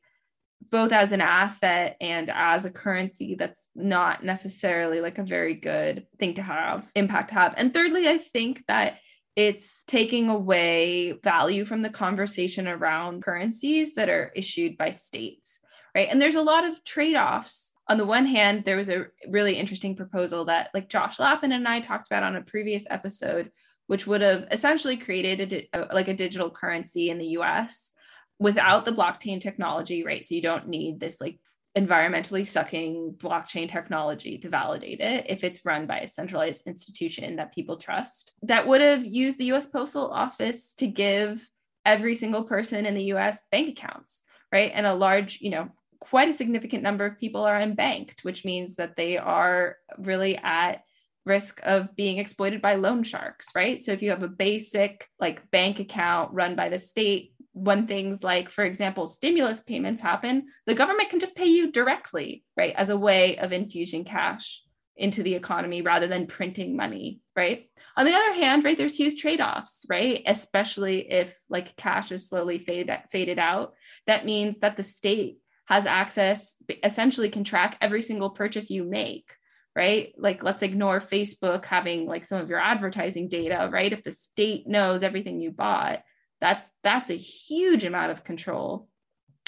both 0.70 0.92
as 0.92 1.12
an 1.12 1.20
asset 1.20 1.96
and 2.00 2.30
as 2.30 2.64
a 2.64 2.70
currency 2.70 3.34
that's 3.34 3.60
not 3.74 4.24
necessarily 4.24 5.00
like 5.00 5.18
a 5.18 5.24
very 5.24 5.54
good 5.54 6.06
thing 6.18 6.34
to 6.34 6.42
have 6.42 6.90
impact 6.94 7.30
to 7.30 7.34
have. 7.34 7.54
And 7.56 7.72
thirdly 7.72 8.08
i 8.08 8.18
think 8.18 8.64
that 8.68 8.98
it's 9.34 9.82
taking 9.84 10.28
away 10.28 11.12
value 11.12 11.64
from 11.64 11.80
the 11.80 11.88
conversation 11.90 12.68
around 12.68 13.22
currencies 13.22 13.94
that 13.94 14.10
are 14.10 14.30
issued 14.36 14.76
by 14.76 14.90
states 14.90 15.58
right? 15.94 16.08
And 16.10 16.20
there's 16.20 16.34
a 16.34 16.42
lot 16.42 16.64
of 16.64 16.82
trade-offs. 16.84 17.72
On 17.88 17.98
the 17.98 18.06
one 18.06 18.26
hand 18.26 18.64
there 18.64 18.76
was 18.76 18.88
a 18.88 19.06
really 19.28 19.54
interesting 19.54 19.96
proposal 19.96 20.46
that 20.46 20.70
like 20.72 20.88
josh 20.88 21.18
lappin 21.18 21.52
and 21.52 21.68
i 21.68 21.80
talked 21.80 22.06
about 22.06 22.22
on 22.22 22.36
a 22.36 22.42
previous 22.42 22.84
episode 22.88 23.50
which 23.88 24.06
would 24.06 24.22
have 24.22 24.46
essentially 24.50 24.96
created 24.96 25.68
a, 25.74 25.76
uh, 25.76 25.86
like 25.92 26.08
a 26.08 26.14
digital 26.14 26.48
currency 26.48 27.10
in 27.10 27.18
the 27.18 27.36
US 27.38 27.91
without 28.38 28.84
the 28.84 28.92
blockchain 28.92 29.40
technology, 29.40 30.04
right? 30.04 30.26
So 30.26 30.34
you 30.34 30.42
don't 30.42 30.68
need 30.68 31.00
this 31.00 31.20
like 31.20 31.38
environmentally 31.76 32.46
sucking 32.46 33.14
blockchain 33.16 33.68
technology 33.68 34.36
to 34.38 34.48
validate 34.48 35.00
it 35.00 35.26
if 35.28 35.42
it's 35.42 35.64
run 35.64 35.86
by 35.86 36.00
a 36.00 36.08
centralized 36.08 36.62
institution 36.66 37.36
that 37.36 37.54
people 37.54 37.76
trust. 37.76 38.32
That 38.42 38.66
would 38.66 38.80
have 38.80 39.04
used 39.04 39.38
the 39.38 39.52
US 39.52 39.66
Postal 39.66 40.10
Office 40.10 40.74
to 40.74 40.86
give 40.86 41.48
every 41.86 42.14
single 42.14 42.44
person 42.44 42.84
in 42.84 42.94
the 42.94 43.12
US 43.14 43.42
bank 43.50 43.70
accounts, 43.70 44.20
right? 44.52 44.70
And 44.74 44.86
a 44.86 44.94
large, 44.94 45.38
you 45.40 45.50
know, 45.50 45.70
quite 46.00 46.28
a 46.28 46.34
significant 46.34 46.82
number 46.82 47.06
of 47.06 47.18
people 47.18 47.42
are 47.42 47.58
unbanked, 47.58 48.22
which 48.22 48.44
means 48.44 48.76
that 48.76 48.96
they 48.96 49.16
are 49.16 49.76
really 49.98 50.36
at 50.36 50.82
risk 51.24 51.60
of 51.62 51.94
being 51.94 52.18
exploited 52.18 52.60
by 52.60 52.74
loan 52.74 53.04
sharks, 53.04 53.48
right? 53.54 53.80
So 53.80 53.92
if 53.92 54.02
you 54.02 54.10
have 54.10 54.24
a 54.24 54.28
basic 54.28 55.08
like 55.20 55.48
bank 55.50 55.78
account 55.78 56.32
run 56.32 56.56
by 56.56 56.68
the 56.68 56.78
state, 56.78 57.31
when 57.52 57.86
things 57.86 58.22
like, 58.22 58.48
for 58.48 58.64
example, 58.64 59.06
stimulus 59.06 59.60
payments 59.60 60.00
happen, 60.00 60.46
the 60.66 60.74
government 60.74 61.10
can 61.10 61.20
just 61.20 61.36
pay 61.36 61.46
you 61.46 61.70
directly, 61.70 62.44
right, 62.56 62.74
as 62.76 62.88
a 62.88 62.96
way 62.96 63.36
of 63.38 63.52
infusing 63.52 64.04
cash 64.04 64.62
into 64.96 65.22
the 65.22 65.34
economy 65.34 65.82
rather 65.82 66.06
than 66.06 66.26
printing 66.26 66.76
money, 66.76 67.20
right? 67.36 67.68
On 67.96 68.06
the 68.06 68.14
other 68.14 68.32
hand, 68.34 68.64
right, 68.64 68.76
there's 68.76 68.96
huge 68.96 69.20
trade-offs, 69.20 69.84
right? 69.88 70.22
Especially 70.26 71.10
if 71.10 71.36
like 71.48 71.76
cash 71.76 72.10
is 72.10 72.28
slowly 72.28 72.58
faded 72.58 72.90
faded 73.10 73.38
out. 73.38 73.74
That 74.06 74.24
means 74.24 74.58
that 74.58 74.76
the 74.76 74.82
state 74.82 75.38
has 75.66 75.86
access, 75.86 76.54
essentially 76.82 77.28
can 77.28 77.44
track 77.44 77.76
every 77.80 78.02
single 78.02 78.30
purchase 78.30 78.70
you 78.70 78.84
make 78.84 79.30
right? 79.74 80.12
Like 80.18 80.42
let's 80.42 80.62
ignore 80.62 81.00
Facebook 81.00 81.64
having 81.64 82.06
like 82.06 82.24
some 82.24 82.40
of 82.40 82.48
your 82.48 82.58
advertising 82.58 83.28
data, 83.28 83.68
right? 83.72 83.92
If 83.92 84.04
the 84.04 84.12
state 84.12 84.66
knows 84.66 85.02
everything 85.02 85.40
you 85.40 85.50
bought, 85.50 86.02
that's 86.42 86.68
that's 86.82 87.08
a 87.08 87.14
huge 87.14 87.84
amount 87.84 88.10
of 88.10 88.24
control. 88.24 88.88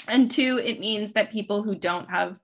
And 0.07 0.31
two, 0.31 0.59
it 0.63 0.79
means 0.79 1.11
that 1.11 1.31
people 1.31 1.61
who 1.61 1.75
don't 1.75 2.09
have 2.09 2.37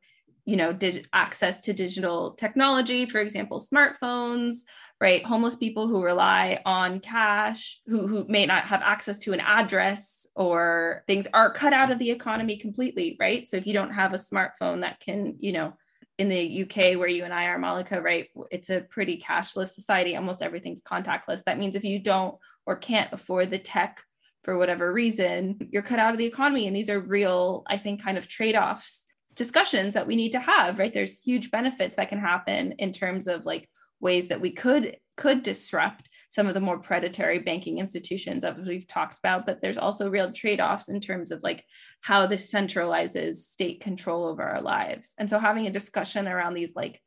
you 0.45 0.57
know 0.57 0.73
did 0.73 1.07
access 1.13 1.61
to 1.61 1.71
digital 1.71 2.31
technology 2.31 3.05
for 3.05 3.19
example 3.19 3.63
smartphones 3.63 4.61
right 4.99 5.23
homeless 5.23 5.55
people 5.55 5.87
who 5.87 6.03
rely 6.03 6.59
on 6.65 6.99
cash 6.99 7.79
who, 7.85 8.07
who 8.07 8.25
may 8.27 8.47
not 8.47 8.63
have 8.63 8.81
access 8.81 9.19
to 9.19 9.33
an 9.33 9.39
address 9.39 10.25
or 10.35 11.03
things 11.05 11.27
are 11.31 11.53
cut 11.53 11.73
out 11.73 11.91
of 11.91 11.99
the 11.99 12.09
economy 12.09 12.57
completely 12.57 13.15
right 13.19 13.47
so 13.47 13.55
if 13.55 13.67
you 13.67 13.73
don't 13.73 13.93
have 13.93 14.15
a 14.15 14.17
smartphone 14.17 14.81
that 14.81 14.99
can 14.99 15.35
you 15.37 15.51
know 15.51 15.73
in 16.17 16.29
the 16.29 16.63
UK 16.63 16.99
where 16.99 17.07
you 17.07 17.23
and 17.23 17.33
I 17.33 17.45
are, 17.45 17.57
Mallika, 17.57 18.01
right? 18.01 18.27
It's 18.51 18.69
a 18.69 18.81
pretty 18.81 19.17
cashless 19.17 19.69
society. 19.69 20.15
Almost 20.15 20.43
everything's 20.43 20.81
contactless. 20.81 21.43
That 21.45 21.57
means 21.57 21.75
if 21.75 21.83
you 21.83 21.97
don't 21.97 22.35
or 22.67 22.75
can't 22.75 23.11
afford 23.11 23.49
the 23.49 23.57
tech 23.57 24.03
for 24.43 24.57
whatever 24.57 24.91
reason, 24.91 25.69
you're 25.71 25.83
cut 25.83 25.99
out 25.99 26.11
of 26.11 26.17
the 26.17 26.25
economy. 26.25 26.67
And 26.67 26.75
these 26.75 26.89
are 26.89 26.99
real, 26.99 27.63
I 27.67 27.77
think, 27.77 28.03
kind 28.03 28.17
of 28.17 28.27
trade 28.27 28.55
offs 28.55 29.05
discussions 29.35 29.93
that 29.93 30.07
we 30.07 30.15
need 30.15 30.31
to 30.33 30.39
have, 30.39 30.77
right? 30.77 30.93
There's 30.93 31.23
huge 31.23 31.51
benefits 31.51 31.95
that 31.95 32.09
can 32.09 32.19
happen 32.19 32.73
in 32.73 32.91
terms 32.91 33.27
of 33.27 33.45
like 33.45 33.69
ways 34.01 34.27
that 34.27 34.41
we 34.41 34.51
could 34.51 34.97
could 35.15 35.43
disrupt 35.43 36.09
some 36.29 36.47
of 36.47 36.53
the 36.53 36.59
more 36.59 36.79
predatory 36.79 37.39
banking 37.39 37.77
institutions 37.77 38.43
as 38.43 38.67
we've 38.67 38.87
talked 38.87 39.19
about 39.19 39.45
but 39.45 39.61
there's 39.61 39.77
also 39.77 40.09
real 40.09 40.31
trade-offs 40.31 40.89
in 40.89 40.99
terms 40.99 41.31
of 41.31 41.39
like 41.43 41.63
how 42.01 42.25
this 42.25 42.51
centralizes 42.51 43.35
state 43.35 43.81
control 43.81 44.25
over 44.25 44.41
our 44.41 44.61
lives 44.61 45.13
and 45.19 45.29
so 45.29 45.37
having 45.37 45.67
a 45.67 45.71
discussion 45.71 46.27
around 46.27 46.53
these 46.53 46.73
like 46.75 46.99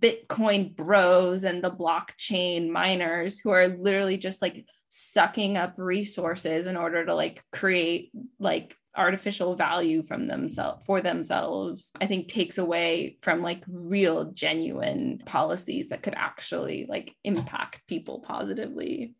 bitcoin 0.00 0.74
bros 0.74 1.44
and 1.44 1.62
the 1.62 1.70
blockchain 1.70 2.68
miners 2.68 3.38
who 3.38 3.50
are 3.50 3.68
literally 3.68 4.16
just 4.16 4.42
like 4.42 4.66
sucking 4.88 5.56
up 5.56 5.74
resources 5.78 6.66
in 6.66 6.76
order 6.76 7.04
to 7.04 7.14
like 7.14 7.42
create 7.52 8.10
like 8.38 8.76
artificial 8.96 9.54
value 9.54 10.02
from 10.02 10.26
themselves 10.26 10.82
for 10.86 11.02
themselves 11.02 11.92
i 12.00 12.06
think 12.06 12.28
takes 12.28 12.56
away 12.56 13.18
from 13.20 13.42
like 13.42 13.62
real 13.68 14.32
genuine 14.32 15.20
policies 15.26 15.88
that 15.88 16.02
could 16.02 16.14
actually 16.16 16.86
like 16.88 17.14
impact 17.24 17.82
people 17.86 18.20
positively. 18.26 19.14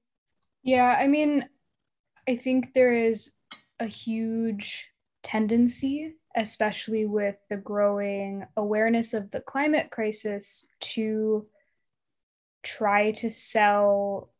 Yeah 0.62 0.96
i 0.98 1.06
mean 1.06 1.46
i 2.26 2.36
think 2.36 2.72
there 2.72 2.94
is 2.94 3.32
a 3.78 3.86
huge 3.86 4.90
tendency 5.22 6.14
especially 6.36 7.06
with 7.06 7.36
the 7.48 7.56
growing 7.56 8.44
awareness 8.56 9.14
of 9.14 9.30
the 9.30 9.40
climate 9.40 9.90
crisis 9.90 10.68
to 10.80 11.46
try 12.62 13.10
to 13.12 13.30
sell 13.30 14.30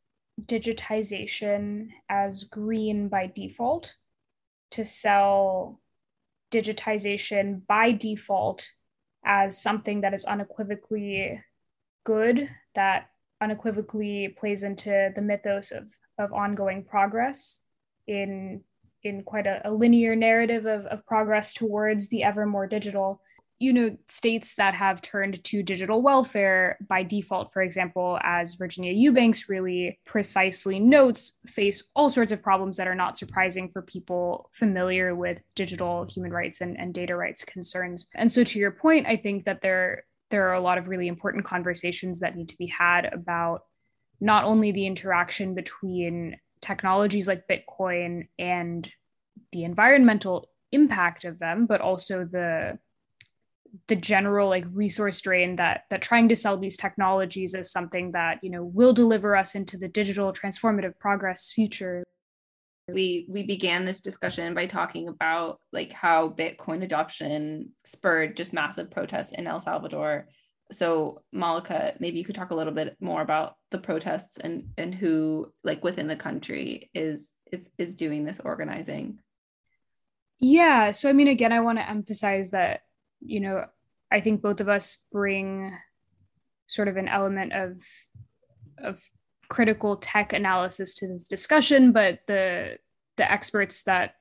digitization 0.45 1.89
as 2.09 2.45
green 2.45 3.09
by 3.09 3.27
default 3.27 3.95
to 4.71 4.85
sell 4.85 5.81
digitization 6.53 7.67
by 7.67 7.93
default 7.93 8.69
as 9.25 9.61
something 9.61 10.03
that 10.03 10.15
is 10.15 10.25
unequivocally 10.25 11.43
good, 12.05 12.49
that 12.75 13.11
unequivocally 13.41 14.29
plays 14.39 14.63
into 14.63 15.11
the 15.15 15.23
mythos 15.23 15.73
of, 15.73 15.91
of 16.19 16.33
ongoing 16.33 16.85
progress 16.85 17.61
in 18.07 18.63
in 19.03 19.23
quite 19.23 19.47
a, 19.47 19.61
a 19.65 19.71
linear 19.71 20.17
narrative 20.17 20.67
of, 20.67 20.85
of 20.87 21.07
progress 21.07 21.53
towards 21.53 22.09
the 22.09 22.25
ever 22.25 22.45
more 22.45 22.67
digital. 22.67 23.21
You 23.59 23.73
know, 23.73 23.97
states 24.07 24.57
that 24.57 24.75
have 24.75 25.01
turned 25.01 25.43
to 25.45 25.63
digital 25.63 26.03
welfare 26.03 26.77
by 26.89 27.03
default, 27.03 27.53
for 27.53 27.63
example, 27.63 28.19
as 28.23 28.55
Virginia 28.55 28.93
Eubanks 28.93 29.49
really 29.49 29.99
precisely 30.05 30.79
notes, 30.79 31.39
face 31.47 31.83
all 31.95 32.11
sorts 32.11 32.33
of 32.33 32.43
problems 32.43 32.77
that 32.77 32.87
are 32.87 32.95
not 32.95 33.17
surprising 33.17 33.71
for 33.71 33.81
people 33.81 34.51
familiar 34.53 35.15
with 35.15 35.43
digital 35.55 36.05
human 36.05 36.33
rights 36.33 36.61
and, 36.61 36.79
and 36.79 36.93
data 36.93 37.17
rights 37.17 37.45
concerns. 37.45 38.09
And 38.15 38.31
so, 38.31 38.45
to 38.45 38.59
your 38.59 38.73
point, 38.73 39.07
I 39.07 39.17
think 39.17 39.45
that 39.45 39.63
there 39.63 40.05
there 40.31 40.49
are 40.49 40.55
a 40.55 40.61
lot 40.61 40.77
of 40.77 40.89
really 40.89 41.09
important 41.09 41.45
conversations 41.45 42.21
that 42.21 42.37
need 42.37 42.49
to 42.49 42.59
be 42.59 42.67
had 42.67 43.07
about 43.13 43.63
not 44.21 44.45
only 44.45 44.73
the 44.73 44.87
interaction 44.87 45.55
between 45.55 46.37
technologies 46.61 47.29
like 47.29 47.47
Bitcoin 47.49 48.29
and 48.39 48.91
the 49.53 49.65
environmental 49.65 50.49
impact 50.73 51.25
of 51.25 51.39
them, 51.39 51.67
but 51.67 51.81
also 51.81 52.25
the 52.25 52.79
the 53.89 53.97
general 53.97 54.49
like 54.49 54.65
resource 54.73 55.21
drain 55.21 55.57
that 55.57 55.83
that 55.91 56.03
trying 56.03 56.29
to 56.29 56.37
sell 56.37 56.57
these 56.57 56.77
technologies 56.77 57.55
as 57.55 57.71
something 57.71 58.13
that 58.13 58.39
you 58.43 58.51
know 58.51 58.65
will 58.65 58.93
deliver 58.93 59.37
us 59.37 59.55
into 59.55 59.77
the 59.77 59.89
digital 59.89 60.33
transformative 60.33 60.99
progress 60.99 61.53
future. 61.53 62.03
We 62.93 63.27
we 63.29 63.43
began 63.43 63.85
this 63.85 64.01
discussion 64.01 64.55
by 64.55 64.67
talking 64.67 65.09
about 65.09 65.61
like 65.73 65.93
how 65.93 66.29
bitcoin 66.29 66.85
adoption 66.85 67.71
spurred 67.85 68.37
just 68.37 68.53
massive 68.53 68.91
protests 68.91 69.33
in 69.33 69.47
el 69.47 69.61
salvador. 69.61 70.29
So 70.73 71.23
Mallika 71.35 71.99
maybe 72.01 72.19
you 72.19 72.25
could 72.25 72.35
talk 72.35 72.51
a 72.51 72.57
little 72.57 72.73
bit 72.73 72.97
more 73.01 73.23
about 73.23 73.55
the 73.71 73.79
protests 73.79 74.39
and 74.39 74.71
and 74.77 74.95
who 74.95 75.53
like 75.65 75.83
within 75.83 76.07
the 76.07 76.17
country 76.17 76.91
is 76.95 77.29
is 77.51 77.69
is 77.79 77.97
doing 77.97 78.25
this 78.25 78.41
organizing. 78.45 79.19
Yeah 80.39 80.91
so 80.91 81.09
i 81.09 81.15
mean 81.15 81.29
again 81.29 81.51
i 81.51 81.61
want 81.61 81.79
to 81.79 81.89
emphasize 81.89 82.51
that 82.51 82.81
you 83.21 83.41
know, 83.41 83.65
I 84.11 84.21
think 84.21 84.43
both 84.43 84.61
of 84.61 84.69
us 84.69 85.03
bring 85.13 85.77
sort 86.67 86.89
of 86.89 86.97
an 86.97 87.09
element 87.09 87.53
of 87.53 87.83
of 88.79 89.03
critical 89.49 89.97
tech 89.97 90.33
analysis 90.33 90.95
to 90.95 91.09
this 91.09 91.29
discussion, 91.29 91.93
but 91.93 92.21
the 92.27 92.79
the 93.17 93.31
experts 93.31 93.85
that 93.85 94.15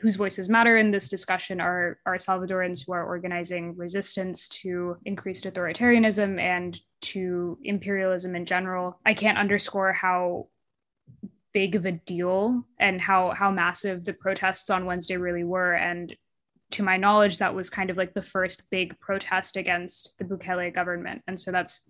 whose 0.00 0.16
voices 0.16 0.48
matter 0.48 0.76
in 0.76 0.90
this 0.90 1.08
discussion 1.08 1.60
are 1.60 1.98
are 2.06 2.16
Salvadorans 2.16 2.84
who 2.84 2.92
are 2.92 3.06
organizing 3.06 3.76
resistance 3.76 4.48
to 4.48 4.96
increased 5.04 5.44
authoritarianism 5.44 6.40
and 6.40 6.80
to 7.02 7.58
imperialism 7.62 8.34
in 8.34 8.44
general. 8.44 8.98
I 9.06 9.14
can't 9.14 9.38
underscore 9.38 9.92
how 9.92 10.48
big 11.52 11.76
of 11.76 11.86
a 11.86 11.92
deal 11.92 12.66
and 12.80 13.00
how 13.00 13.30
how 13.30 13.50
massive 13.50 14.04
the 14.04 14.12
protests 14.12 14.70
on 14.70 14.86
Wednesday 14.86 15.16
really 15.16 15.44
were 15.44 15.74
and 15.74 16.14
to 16.74 16.82
my 16.82 16.96
knowledge, 16.96 17.38
that 17.38 17.54
was 17.54 17.70
kind 17.70 17.90
of 17.90 17.96
like 17.96 18.14
the 18.14 18.22
first 18.22 18.68
big 18.70 18.98
protest 19.00 19.56
against 19.56 20.14
the 20.18 20.24
Bukele 20.24 20.74
government. 20.74 21.22
And 21.26 21.40
so 21.40 21.50
that's, 21.50 21.80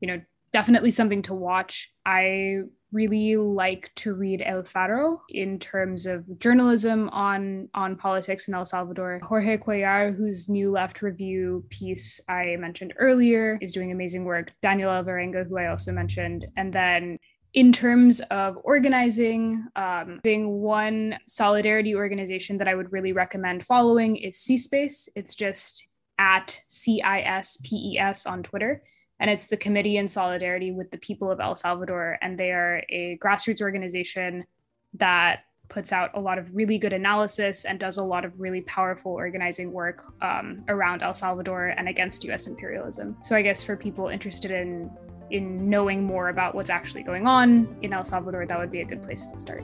you 0.00 0.08
know, 0.08 0.20
definitely 0.52 0.90
something 0.90 1.22
to 1.22 1.34
watch. 1.34 1.92
I 2.04 2.62
really 2.92 3.36
like 3.36 3.90
to 3.96 4.14
read 4.14 4.42
El 4.46 4.62
Faro 4.62 5.20
in 5.28 5.58
terms 5.58 6.06
of 6.06 6.24
journalism 6.38 7.08
on 7.10 7.68
on 7.74 7.96
politics 7.96 8.48
in 8.48 8.54
El 8.54 8.64
Salvador. 8.64 9.20
Jorge 9.22 9.58
Cuellar, 9.58 10.16
whose 10.16 10.48
New 10.48 10.70
Left 10.70 11.02
Review 11.02 11.64
piece 11.68 12.20
I 12.28 12.56
mentioned 12.58 12.94
earlier, 12.98 13.58
is 13.60 13.72
doing 13.72 13.92
amazing 13.92 14.24
work. 14.24 14.52
Daniel 14.62 14.90
Alvarenga, 14.90 15.46
who 15.46 15.58
I 15.58 15.68
also 15.68 15.92
mentioned, 15.92 16.46
and 16.56 16.72
then 16.72 17.18
in 17.56 17.72
terms 17.72 18.20
of 18.30 18.58
organizing, 18.64 19.66
um, 19.76 20.20
one 20.22 21.18
solidarity 21.26 21.96
organization 21.96 22.58
that 22.58 22.68
I 22.68 22.74
would 22.74 22.92
really 22.92 23.12
recommend 23.12 23.64
following 23.64 24.16
is 24.16 24.36
CISPES. 24.36 25.08
It's 25.16 25.34
just 25.34 25.88
at 26.18 26.60
C 26.68 27.00
I 27.00 27.20
S 27.20 27.58
P 27.64 27.94
E 27.94 27.98
S 27.98 28.26
on 28.26 28.42
Twitter. 28.42 28.82
And 29.20 29.30
it's 29.30 29.46
the 29.46 29.56
Committee 29.56 29.96
in 29.96 30.06
Solidarity 30.06 30.70
with 30.70 30.90
the 30.90 30.98
People 30.98 31.30
of 31.30 31.40
El 31.40 31.56
Salvador. 31.56 32.18
And 32.20 32.36
they 32.36 32.52
are 32.52 32.82
a 32.90 33.16
grassroots 33.24 33.62
organization 33.62 34.44
that 34.92 35.44
puts 35.70 35.92
out 35.92 36.10
a 36.12 36.20
lot 36.20 36.38
of 36.38 36.54
really 36.54 36.76
good 36.76 36.92
analysis 36.92 37.64
and 37.64 37.80
does 37.80 37.96
a 37.96 38.04
lot 38.04 38.26
of 38.26 38.38
really 38.38 38.60
powerful 38.60 39.12
organizing 39.12 39.72
work 39.72 40.04
um, 40.20 40.62
around 40.68 41.02
El 41.02 41.14
Salvador 41.14 41.68
and 41.68 41.88
against 41.88 42.22
US 42.24 42.48
imperialism. 42.48 43.16
So 43.22 43.34
I 43.34 43.40
guess 43.40 43.64
for 43.64 43.76
people 43.76 44.08
interested 44.08 44.50
in 44.50 44.90
in 45.30 45.68
knowing 45.68 46.04
more 46.04 46.28
about 46.28 46.54
what's 46.54 46.70
actually 46.70 47.02
going 47.02 47.26
on 47.26 47.76
in 47.82 47.92
El 47.92 48.04
Salvador, 48.04 48.46
that 48.46 48.58
would 48.58 48.70
be 48.70 48.80
a 48.80 48.84
good 48.84 49.02
place 49.02 49.26
to 49.26 49.38
start. 49.38 49.62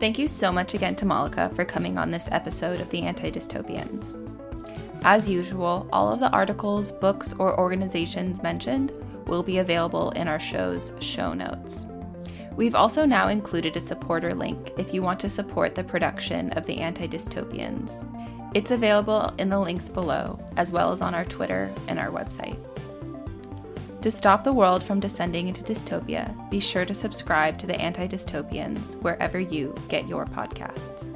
Thank 0.00 0.18
you 0.18 0.28
so 0.28 0.52
much 0.52 0.74
again 0.74 0.96
to 0.96 1.06
Mallika 1.06 1.54
for 1.56 1.64
coming 1.64 1.96
on 1.96 2.10
this 2.10 2.28
episode 2.30 2.78
of 2.78 2.90
The 2.90 3.02
Anti 3.02 3.30
Dystopians. 3.30 4.20
As 5.02 5.26
usual, 5.26 5.88
all 5.92 6.12
of 6.12 6.20
the 6.20 6.28
articles, 6.30 6.92
books, 6.92 7.32
or 7.38 7.58
organizations 7.58 8.42
mentioned 8.42 8.92
will 9.26 9.42
be 9.42 9.58
available 9.58 10.10
in 10.12 10.28
our 10.28 10.40
show's 10.40 10.92
show 11.00 11.32
notes. 11.32 11.86
We've 12.56 12.74
also 12.74 13.04
now 13.04 13.28
included 13.28 13.76
a 13.76 13.80
supporter 13.80 14.32
link 14.32 14.72
if 14.78 14.94
you 14.94 15.02
want 15.02 15.18
to 15.20 15.28
support 15.28 15.74
the 15.74 15.82
production 15.82 16.50
of 16.52 16.66
the 16.66 16.78
Anti 16.78 17.08
Dystopians. 17.08 18.06
It's 18.54 18.70
available 18.70 19.34
in 19.38 19.48
the 19.48 19.58
links 19.58 19.88
below, 19.88 20.38
as 20.56 20.70
well 20.70 20.92
as 20.92 21.00
on 21.00 21.14
our 21.14 21.24
Twitter 21.24 21.72
and 21.88 21.98
our 21.98 22.10
website. 22.10 22.58
To 24.02 24.10
stop 24.10 24.44
the 24.44 24.52
world 24.52 24.84
from 24.84 25.00
descending 25.00 25.48
into 25.48 25.64
dystopia, 25.64 26.50
be 26.50 26.60
sure 26.60 26.84
to 26.84 26.94
subscribe 26.94 27.58
to 27.58 27.66
the 27.66 27.80
Anti 27.80 28.06
Dystopians 28.06 29.00
wherever 29.02 29.40
you 29.40 29.74
get 29.88 30.06
your 30.06 30.26
podcasts. 30.26 31.13